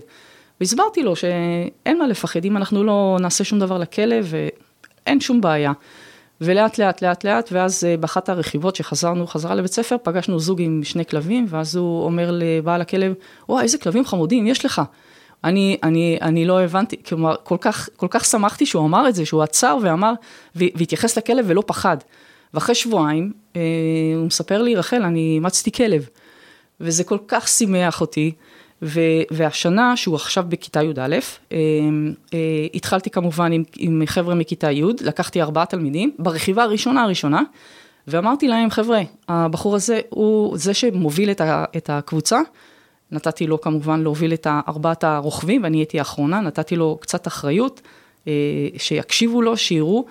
והסברתי 0.60 1.04
לו 1.04 1.16
שאין 1.16 2.00
מה 2.00 2.08
לפחד 2.08 2.46
אם 2.46 2.58
אנחנו 2.58 2.84
לא 2.84 3.18
נעשה 3.22 3.44
שום 3.44 3.60
דבר 3.60 3.78
לכלב 3.78 4.34
אין 5.06 5.20
שום 5.20 5.42
בעיה. 5.42 5.72
ולאט 6.42 6.78
לאט 6.78 7.02
לאט 7.02 7.24
לאט, 7.24 7.50
ואז 7.52 7.84
אה, 7.84 7.98
באחת 7.98 8.30
הרכיבות 8.30 8.76
שחזרנו 8.76 9.28
חזרה 9.28 9.56
לבית 9.56 9.72
ספר, 9.72 9.96
פגשנו 10.04 10.40
זוג 10.40 10.62
עם 10.62 10.82
שני 10.84 11.06
כלבים, 11.06 11.46
ואז 11.50 11.76
הוא 11.76 12.06
אומר 12.06 12.30
לבעל 12.34 12.82
הכלב, 12.82 13.14
וואי, 13.50 13.64
איזה 13.64 13.78
כלבים 13.78 14.06
חמודים 14.06 14.48
יש 14.48 14.66
לך. 14.66 14.82
אני, 15.44 15.78
אני, 15.84 16.18
אני 16.22 16.46
לא 16.46 16.62
הבנתי, 16.62 17.04
כלומר, 17.04 17.36
כל 17.44 17.58
כך, 17.62 17.90
כל 17.96 18.08
כך 18.10 18.26
שמחתי 18.26 18.66
שהוא 18.66 18.86
אמר 18.86 19.10
את 19.10 19.16
זה, 19.16 19.26
שהוא 19.26 19.44
עצר 19.44 19.78
ואמר, 19.82 20.14
והתייחס 20.56 21.18
לכלב 21.18 21.46
ולא 21.48 21.64
פחד. 21.66 21.98
ואחרי 22.54 22.76
שבועיים, 22.76 23.32
אה, 23.56 23.62
הוא 24.16 24.26
מספר 24.26 24.62
לי, 24.62 24.76
רחל, 24.76 25.04
אני 25.04 25.34
אימצתי 25.36 25.72
כלב. 25.72 26.10
וזה 26.80 27.04
כל 27.04 27.18
כך 27.28 27.48
שימח 27.48 28.02
אותי. 28.02 28.32
ו, 28.82 29.00
והשנה, 29.32 29.98
שהוא 29.98 30.16
עכשיו 30.16 30.46
בכיתה 30.50 30.84
י"א, 30.84 31.00
אה, 31.02 31.58
אה, 32.34 32.40
התחלתי 32.74 33.10
כמובן 33.10 33.52
עם, 33.52 33.64
עם 33.78 34.04
חבר'ה 34.06 34.36
מכיתה 34.36 34.72
י', 34.72 34.84
לקחתי 35.02 35.42
ארבעה 35.42 35.66
תלמידים, 35.66 36.12
ברכיבה 36.20 36.64
הראשונה 36.64 37.04
הראשונה, 37.04 37.42
ואמרתי 38.08 38.48
להם, 38.48 38.70
חבר'ה, 38.70 39.02
הבחור 39.28 39.76
הזה 39.76 40.00
הוא 40.10 40.58
זה 40.58 40.74
שמוביל 40.74 41.32
את, 41.32 41.42
ה, 41.42 41.66
את 41.78 41.90
הקבוצה, 41.90 42.40
נתתי 43.12 43.48
לו 43.48 43.62
כמובן 43.62 44.02
להוביל 44.02 44.34
את 44.34 44.48
ארבעת 44.68 45.04
הרוכבים, 45.04 45.64
ואני 45.64 45.78
הייתי 45.78 46.00
האחרונה, 46.00 46.40
נתתי 46.40 46.76
לו 46.76 46.98
קצת 47.02 47.28
אחריות, 47.28 47.82
אה, 48.28 48.34
שיקשיבו 48.78 49.42
לו, 49.42 49.58
שיראו. 49.58 50.06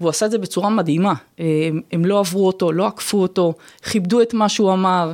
והוא 0.00 0.10
עשה 0.10 0.26
את 0.26 0.30
זה 0.30 0.38
בצורה 0.38 0.70
מדהימה. 0.70 1.14
הם, 1.38 1.80
הם 1.92 2.04
לא 2.04 2.18
עברו 2.18 2.46
אותו, 2.46 2.72
לא 2.72 2.86
עקפו 2.86 3.22
אותו, 3.22 3.54
כיבדו 3.90 4.22
את 4.22 4.34
מה 4.34 4.48
שהוא 4.48 4.72
אמר. 4.72 5.12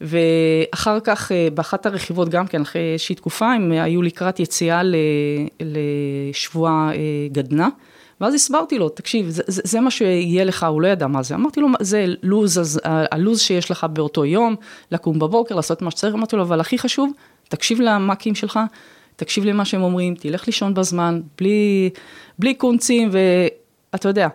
ואחר 0.00 1.00
כך, 1.00 1.32
אה, 1.32 1.48
באחת 1.54 1.86
הרכיבות 1.86 2.28
גם 2.28 2.46
כן, 2.46 2.62
אחרי 2.62 2.92
איזושהי 2.92 3.14
תקופה, 3.14 3.52
הם 3.52 3.72
היו 3.72 4.02
לקראת 4.02 4.40
יציאה 4.40 4.82
לשבוע 5.60 6.90
אה, 6.94 7.28
גדנ"ע. 7.32 7.68
ואז 8.20 8.34
הסברתי 8.34 8.78
לו, 8.78 8.88
תקשיב, 8.88 9.28
זה, 9.28 9.42
זה, 9.46 9.62
זה 9.64 9.80
מה 9.80 9.90
שיהיה 9.90 10.44
לך, 10.44 10.66
הוא 10.70 10.82
לא 10.82 10.88
ידע 10.88 11.06
מה 11.06 11.22
זה. 11.22 11.34
אמרתי 11.34 11.60
לו, 11.60 11.68
זה 11.80 12.04
לוז, 12.22 12.58
אז, 12.58 12.80
הלוז 12.84 13.40
שיש 13.40 13.70
לך 13.70 13.86
באותו 13.92 14.24
יום, 14.24 14.56
לקום 14.92 15.18
בבוקר, 15.18 15.54
לעשות 15.54 15.82
מה 15.82 15.90
שצריך. 15.90 16.14
אמרתי 16.14 16.36
לו, 16.36 16.42
אבל 16.42 16.60
הכי 16.60 16.78
חשוב, 16.78 17.12
תקשיב 17.48 17.80
למאקים 17.80 18.34
שלך, 18.34 18.60
תקשיב 19.16 19.44
למה 19.44 19.64
שהם 19.64 19.82
אומרים, 19.82 20.14
תלך 20.14 20.46
לישון 20.46 20.74
בזמן, 20.74 21.20
בלי, 21.38 21.90
בלי 22.38 22.54
קונצים, 22.54 23.10
ואתה 23.92 24.08
יודע. 24.08 24.28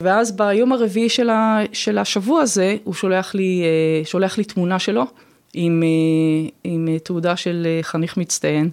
ואז 0.00 0.36
ביום 0.36 0.72
הרביעי 0.72 1.08
של, 1.08 1.30
ה, 1.30 1.60
של 1.72 1.98
השבוע 1.98 2.40
הזה, 2.42 2.76
הוא 2.84 2.94
שולח 2.94 3.34
לי, 3.34 3.62
אה, 3.62 4.04
שולח 4.04 4.38
לי 4.38 4.44
תמונה 4.44 4.78
שלו 4.78 5.04
עם, 5.54 5.82
אה, 5.82 6.48
עם 6.64 6.88
אה, 6.88 6.98
תעודה 6.98 7.36
של 7.36 7.66
חניך 7.82 8.16
מצטיין, 8.16 8.70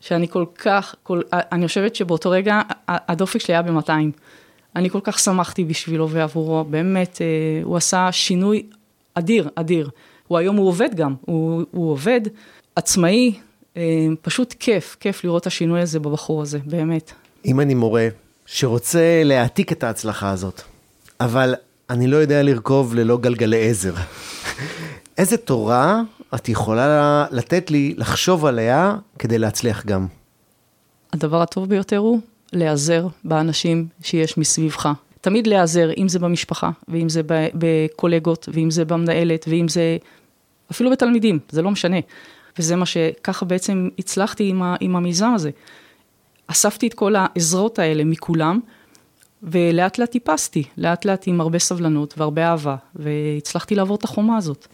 שאני 0.00 0.28
כל 0.28 0.44
כך, 0.58 0.94
כל, 1.02 1.20
אני 1.32 1.66
חושבת 1.66 1.94
שבאותו 1.94 2.30
רגע 2.30 2.60
הדופק 2.88 3.40
שלי 3.40 3.54
היה 3.54 3.62
ב-200. 3.62 3.90
אני 4.76 4.90
כל 4.90 5.00
כך 5.02 5.18
שמחתי 5.18 5.64
בשבילו 5.64 6.10
ועבורו, 6.10 6.64
באמת, 6.64 7.18
הוא 7.64 7.76
עשה 7.76 8.12
שינוי 8.12 8.62
אדיר, 9.14 9.48
אדיר. 9.54 9.90
הוא 10.28 10.38
היום 10.38 10.56
הוא 10.56 10.68
עובד 10.68 10.94
גם, 10.94 11.14
הוא, 11.20 11.62
הוא 11.70 11.90
עובד 11.90 12.20
עצמאי, 12.76 13.34
פשוט 14.22 14.54
כיף, 14.58 14.96
כיף 15.00 15.24
לראות 15.24 15.42
את 15.42 15.46
השינוי 15.46 15.80
הזה 15.80 16.00
בבחור 16.00 16.42
הזה, 16.42 16.58
באמת. 16.66 17.12
אם 17.44 17.60
אני 17.60 17.74
מורה 17.74 18.08
שרוצה 18.52 19.22
להעתיק 19.24 19.72
את 19.72 19.84
ההצלחה 19.84 20.30
הזאת, 20.30 20.62
אבל 21.20 21.54
אני 21.90 22.06
לא 22.06 22.16
יודע 22.16 22.42
לרכוב 22.42 22.94
ללא 22.94 23.16
גלגלי 23.16 23.70
עזר. 23.70 23.94
איזה 25.18 25.36
תורה 25.36 26.00
את 26.34 26.48
יכולה 26.48 27.26
לתת 27.30 27.70
לי 27.70 27.94
לחשוב 27.96 28.46
עליה 28.46 28.96
כדי 29.18 29.38
להצליח 29.38 29.86
גם? 29.86 30.06
הדבר 31.12 31.42
הטוב 31.42 31.68
ביותר 31.68 31.96
הוא 31.96 32.20
להיעזר 32.52 33.06
באנשים 33.24 33.86
שיש 34.02 34.38
מסביבך. 34.38 34.88
תמיד 35.20 35.46
להיעזר, 35.46 35.90
אם 35.96 36.08
זה 36.08 36.18
במשפחה, 36.18 36.70
ואם 36.88 37.08
זה 37.08 37.22
בקולגות, 37.54 38.48
ואם 38.52 38.70
זה 38.70 38.84
במנהלת, 38.84 39.44
ואם 39.48 39.68
זה 39.68 39.96
אפילו 40.70 40.90
בתלמידים, 40.90 41.38
זה 41.50 41.62
לא 41.62 41.70
משנה. 41.70 41.98
וזה 42.58 42.76
מה 42.76 42.86
שככה 42.86 43.44
בעצם 43.44 43.88
הצלחתי 43.98 44.48
עם, 44.48 44.62
ה, 44.62 44.76
עם 44.80 44.96
המיזם 44.96 45.32
הזה. 45.34 45.50
אספתי 46.50 46.86
את 46.86 46.94
כל 46.94 47.14
העזרות 47.16 47.78
האלה 47.78 48.04
מכולם, 48.04 48.60
ולאט 49.42 49.98
לאט 49.98 50.10
טיפסתי, 50.10 50.64
לאט 50.78 51.04
לאט 51.04 51.22
עם 51.26 51.40
הרבה 51.40 51.58
סבלנות 51.58 52.14
והרבה 52.18 52.50
אהבה, 52.50 52.76
והצלחתי 52.94 53.74
לעבור 53.74 53.96
את 53.96 54.04
החומה 54.04 54.36
הזאת. 54.36 54.66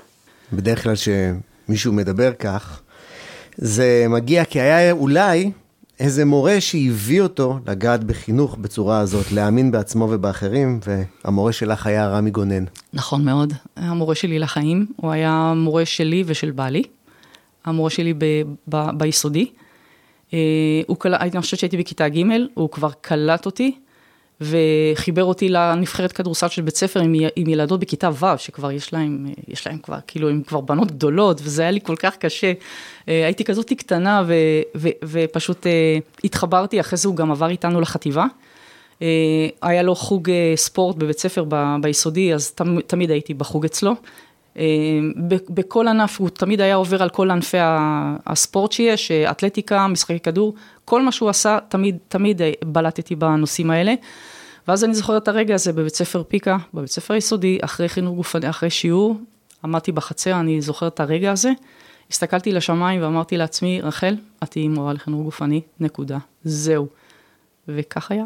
בדרך 0.53 0.83
כלל 0.83 0.95
כשמישהו 0.95 1.93
מדבר 1.93 2.33
כך, 2.33 2.81
זה 3.57 4.07
מגיע 4.09 4.45
כי 4.45 4.61
היה 4.61 4.93
אולי 4.93 5.51
איזה 6.01 6.25
מורה 6.25 6.61
שהביא 6.61 7.23
אותו 7.23 7.59
לגעת 7.67 8.05
בחינוך 8.05 8.57
בצורה 8.57 8.99
הזאת, 8.99 9.33
להאמין 9.33 9.71
בעצמו 9.71 10.09
ובאחרים, 10.11 10.81
והמורה 10.87 11.53
שלך 11.53 11.87
היה 11.87 12.09
רמי 12.09 12.31
גונן. 12.31 12.65
נכון 12.93 13.25
מאוד, 13.25 13.53
המורה 13.77 14.15
שלי 14.15 14.39
לחיים, 14.39 14.87
הוא 14.97 15.11
היה 15.11 15.53
מורה 15.57 15.85
שלי 15.85 16.25
ושל 16.27 16.51
בעלי, 16.51 16.83
המורה 17.65 17.91
שלי 17.91 18.15
ב- 18.19 18.43
ב- 18.69 18.91
ביסודי. 18.99 19.51
אה, 20.37 20.83
הוא 20.87 20.97
קלט, 20.97 21.21
אני 21.21 21.41
חושבת 21.41 21.61
שהייתי 21.61 21.77
בכיתה 21.77 22.09
ג', 22.09 22.23
הוא 22.55 22.71
כבר 22.71 22.91
קלט 23.01 23.47
אותי 23.47 23.75
וחיבר 24.41 25.25
אותי 25.25 25.49
לנבחרת 25.49 26.13
כדורסל 26.13 26.49
של 26.49 26.63
בית 26.63 26.77
ספר 26.77 27.01
עם, 27.01 27.15
עם 27.37 27.49
ילדות 27.49 27.81
בכיתה 27.81 28.11
ו', 28.11 28.39
שכבר 28.39 28.71
יש 28.71 28.93
להם, 28.93 29.27
יש 29.49 29.67
להם 29.67 29.79
כבר, 29.79 29.99
כאילו, 30.07 30.29
הם 30.29 30.43
כבר 30.47 30.61
בנות 30.61 30.91
גדולות, 30.91 31.41
וזה 31.45 31.63
היה 31.63 31.71
לי 31.71 31.81
כל 31.81 31.97
כך 31.97 32.17
קשה. 32.17 32.53
אה, 33.09 33.25
הייתי 33.25 33.45
כזאת 33.45 33.73
קטנה 33.73 34.23
ו, 34.27 34.35
ו, 34.75 34.89
ופשוט 35.05 35.67
אה, 35.67 35.99
התחברתי, 36.25 36.81
אחרי 36.81 36.97
זה 36.97 37.09
הוא 37.09 37.17
גם 37.17 37.31
עבר 37.31 37.49
איתנו 37.49 37.81
לחטיבה. 37.81 38.27
היה 39.63 39.83
לו 39.83 39.95
חוג 39.95 40.31
ספורט 40.55 40.97
בבית 40.97 41.19
ספר 41.19 41.45
ב, 41.49 41.77
ביסודי, 41.83 42.35
אז 42.35 42.55
תמיד 42.87 43.11
הייתי 43.11 43.35
בחוג 43.35 43.65
אצלו. 43.65 43.93
בכל 45.51 45.89
ענף, 45.89 46.21
הוא 46.21 46.29
תמיד 46.29 46.61
היה 46.61 46.75
עובר 46.75 47.03
על 47.03 47.09
כל 47.09 47.31
ענפי 47.31 47.57
הספורט 48.27 48.73
שיש, 48.73 49.11
אתלטיקה, 49.11 49.87
משחקי 49.87 50.21
כדור, 50.21 50.55
כל 50.85 51.03
מה 51.03 51.13
שהוא 51.13 51.29
עשה, 51.29 51.59
תמיד, 51.69 51.97
תמיד 52.09 52.41
בלטתי 52.65 53.17
בנושאים 53.17 53.71
האלה. 53.71 53.95
ואז 54.69 54.85
אני 54.85 54.95
זוכרת 54.95 55.23
את 55.23 55.29
הרגע 55.29 55.55
הזה 55.55 55.73
בבית 55.73 55.95
ספר 55.95 56.23
פיקה, 56.23 56.57
בבית 56.75 56.91
ספר 56.91 57.15
יסודי, 57.15 57.59
אחרי 57.61 57.89
חינוך 57.89 58.17
גופני, 58.17 58.51
אחרי 58.51 58.71
שיעור, 58.71 59.17
עמדתי 59.65 59.93
בחצר, 59.93 60.41
אני 60.41 60.61
זוכרת 60.61 60.95
את 60.95 61.01
הרגע 61.01 61.33
הזה, 61.33 61.51
הסתכלתי 62.11 62.53
לשמיים 62.53 63.03
ואמרתי 63.03 63.37
לעצמי, 63.37 63.81
רחל, 63.81 64.17
את 64.43 64.51
תהיי 64.51 64.69
מורה 64.69 64.93
לחינוך 64.93 65.23
גופני, 65.23 65.61
נקודה, 65.81 66.19
זהו. 66.45 66.87
וכך 67.69 68.11
היה. 68.11 68.25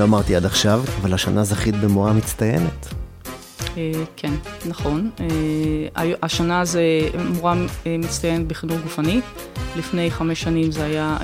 לא 0.00 0.04
אמרתי 0.04 0.36
עד 0.36 0.44
עכשיו, 0.44 0.82
אבל 1.00 1.14
השנה 1.14 1.44
זכית 1.44 1.74
במורה 1.74 2.12
מצטיינת. 2.12 2.86
אה, 3.76 3.92
כן, 4.16 4.32
נכון. 4.66 5.10
אה, 5.20 6.12
השנה 6.22 6.64
זה 6.64 6.80
מורה 7.28 7.54
אה, 7.86 7.96
מצטיינת 7.98 8.46
בחינוך 8.46 8.80
גופני. 8.82 9.20
לפני 9.76 10.10
חמש 10.10 10.40
שנים 10.40 10.72
זה 10.72 10.84
היה 10.84 11.16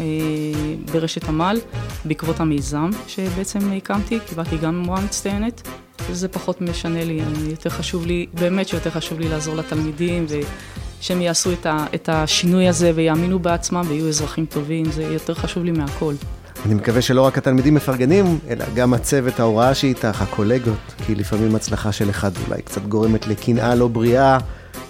ברשת 0.93 1.29
עמל, 1.29 1.61
בעקבות 2.05 2.41
המיזם 2.41 2.91
שבעצם 3.09 3.73
הקמתי, 3.77 4.19
קיבלתי 4.27 4.59
גם 4.59 4.79
מורה 4.79 5.01
מצטיינת. 5.01 5.69
זה 6.12 6.29
פחות 6.29 6.61
משנה 6.61 7.05
לי, 7.05 7.21
יותר 7.51 7.71
חשוב 7.71 8.07
לי, 8.07 8.27
באמת 8.35 8.69
שיותר 8.69 8.91
חשוב 8.91 9.21
לי 9.21 9.29
לעזור 9.29 9.57
לתלמידים 9.57 10.27
ושהם 10.29 11.23
יעשו 11.23 11.51
את 11.95 12.09
השינוי 12.09 12.69
הזה 12.69 12.93
ויאמינו 12.95 13.39
בעצמם 13.39 13.83
ויהיו 13.89 14.09
אזרחים 14.09 14.47
טובים, 14.47 14.85
זה 14.93 15.03
יותר 15.03 15.35
חשוב 15.35 15.65
לי 15.65 15.71
מהכל. 15.71 16.15
אני 16.64 16.75
מקווה 16.75 17.03
שלא 17.03 17.23
רק 17.23 17.38
התלמידים 17.38 17.75
מפרגנים, 17.75 18.38
אלא 18.49 18.64
גם 18.75 18.95
הצוות 18.95 19.40
ההוראה 19.40 19.75
שאיתך, 19.75 20.23
הקולגות, 20.23 20.95
כי 21.07 21.14
לפעמים 21.14 21.55
הצלחה 21.55 21.92
של 21.92 22.11
אחד 22.11 22.31
אולי 22.49 22.62
קצת 22.62 22.83
גורמת 22.83 23.27
לקנאה 23.27 23.75
לא 23.75 23.88
בריאה, 23.88 24.38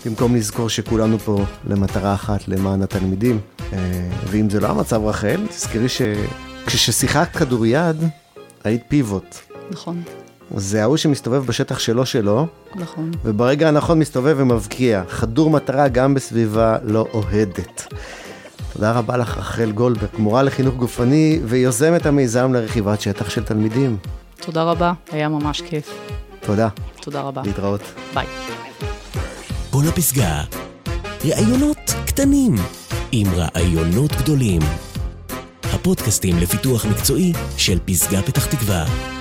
במקום 0.06 0.36
לזכור 0.36 0.68
שכולנו 0.68 1.18
פה 1.18 1.44
למטרה 1.68 2.14
אחת, 2.14 2.48
למען 2.48 2.82
התלמידים. 2.82 3.40
אה, 3.72 3.78
ואם 4.26 4.50
זה 4.50 4.60
לא 4.60 4.66
המצב, 4.68 5.04
רחל, 5.04 5.46
תזכרי 5.48 5.86
שכששיחקת 5.88 7.36
כדוריד, 7.36 7.96
היית 8.64 8.82
פיבוט. 8.88 9.36
נכון. 9.70 10.02
זה 10.56 10.82
ההוא 10.82 10.96
שמסתובב 10.96 11.46
בשטח 11.46 11.78
שלו 11.78 12.06
שלו, 12.06 12.46
נכון. 12.74 13.10
וברגע 13.24 13.68
הנכון 13.68 13.98
מסתובב 13.98 14.36
ומבקיע. 14.38 15.02
חדור 15.08 15.50
מטרה 15.50 15.88
גם 15.88 16.14
בסביבה 16.14 16.76
לא 16.84 17.06
אוהדת. 17.12 17.94
תודה 18.76 18.92
רבה 18.92 19.16
לך, 19.16 19.38
רחל 19.38 19.70
גולדברג, 19.72 20.08
מורה 20.18 20.42
לחינוך 20.42 20.74
גופני 20.74 21.40
ויוזמת 21.44 22.06
המיזם 22.06 22.52
לרכיבת 22.52 23.00
שטח 23.00 23.30
של 23.30 23.44
תלמידים. 23.44 23.96
תודה 24.40 24.62
רבה, 24.62 24.92
היה 25.12 25.28
ממש 25.28 25.60
כיף. 25.60 25.90
תודה. 26.40 26.68
תודה 27.00 27.20
רבה. 27.20 27.42
להתראות. 27.44 27.80
ביי. 28.14 28.26
פה 29.70 29.82
לפסגה, 29.88 30.42
ראיונות 31.24 31.94
קטנים 32.06 32.54
עם 33.12 33.26
רעיונות 33.34 34.12
גדולים. 34.12 34.62
הפודקאסטים 35.62 36.36
לפיתוח 36.38 36.86
מקצועי 36.86 37.32
של 37.56 37.78
פסגה 37.84 38.22
פתח 38.22 38.46
תקווה. 38.46 39.15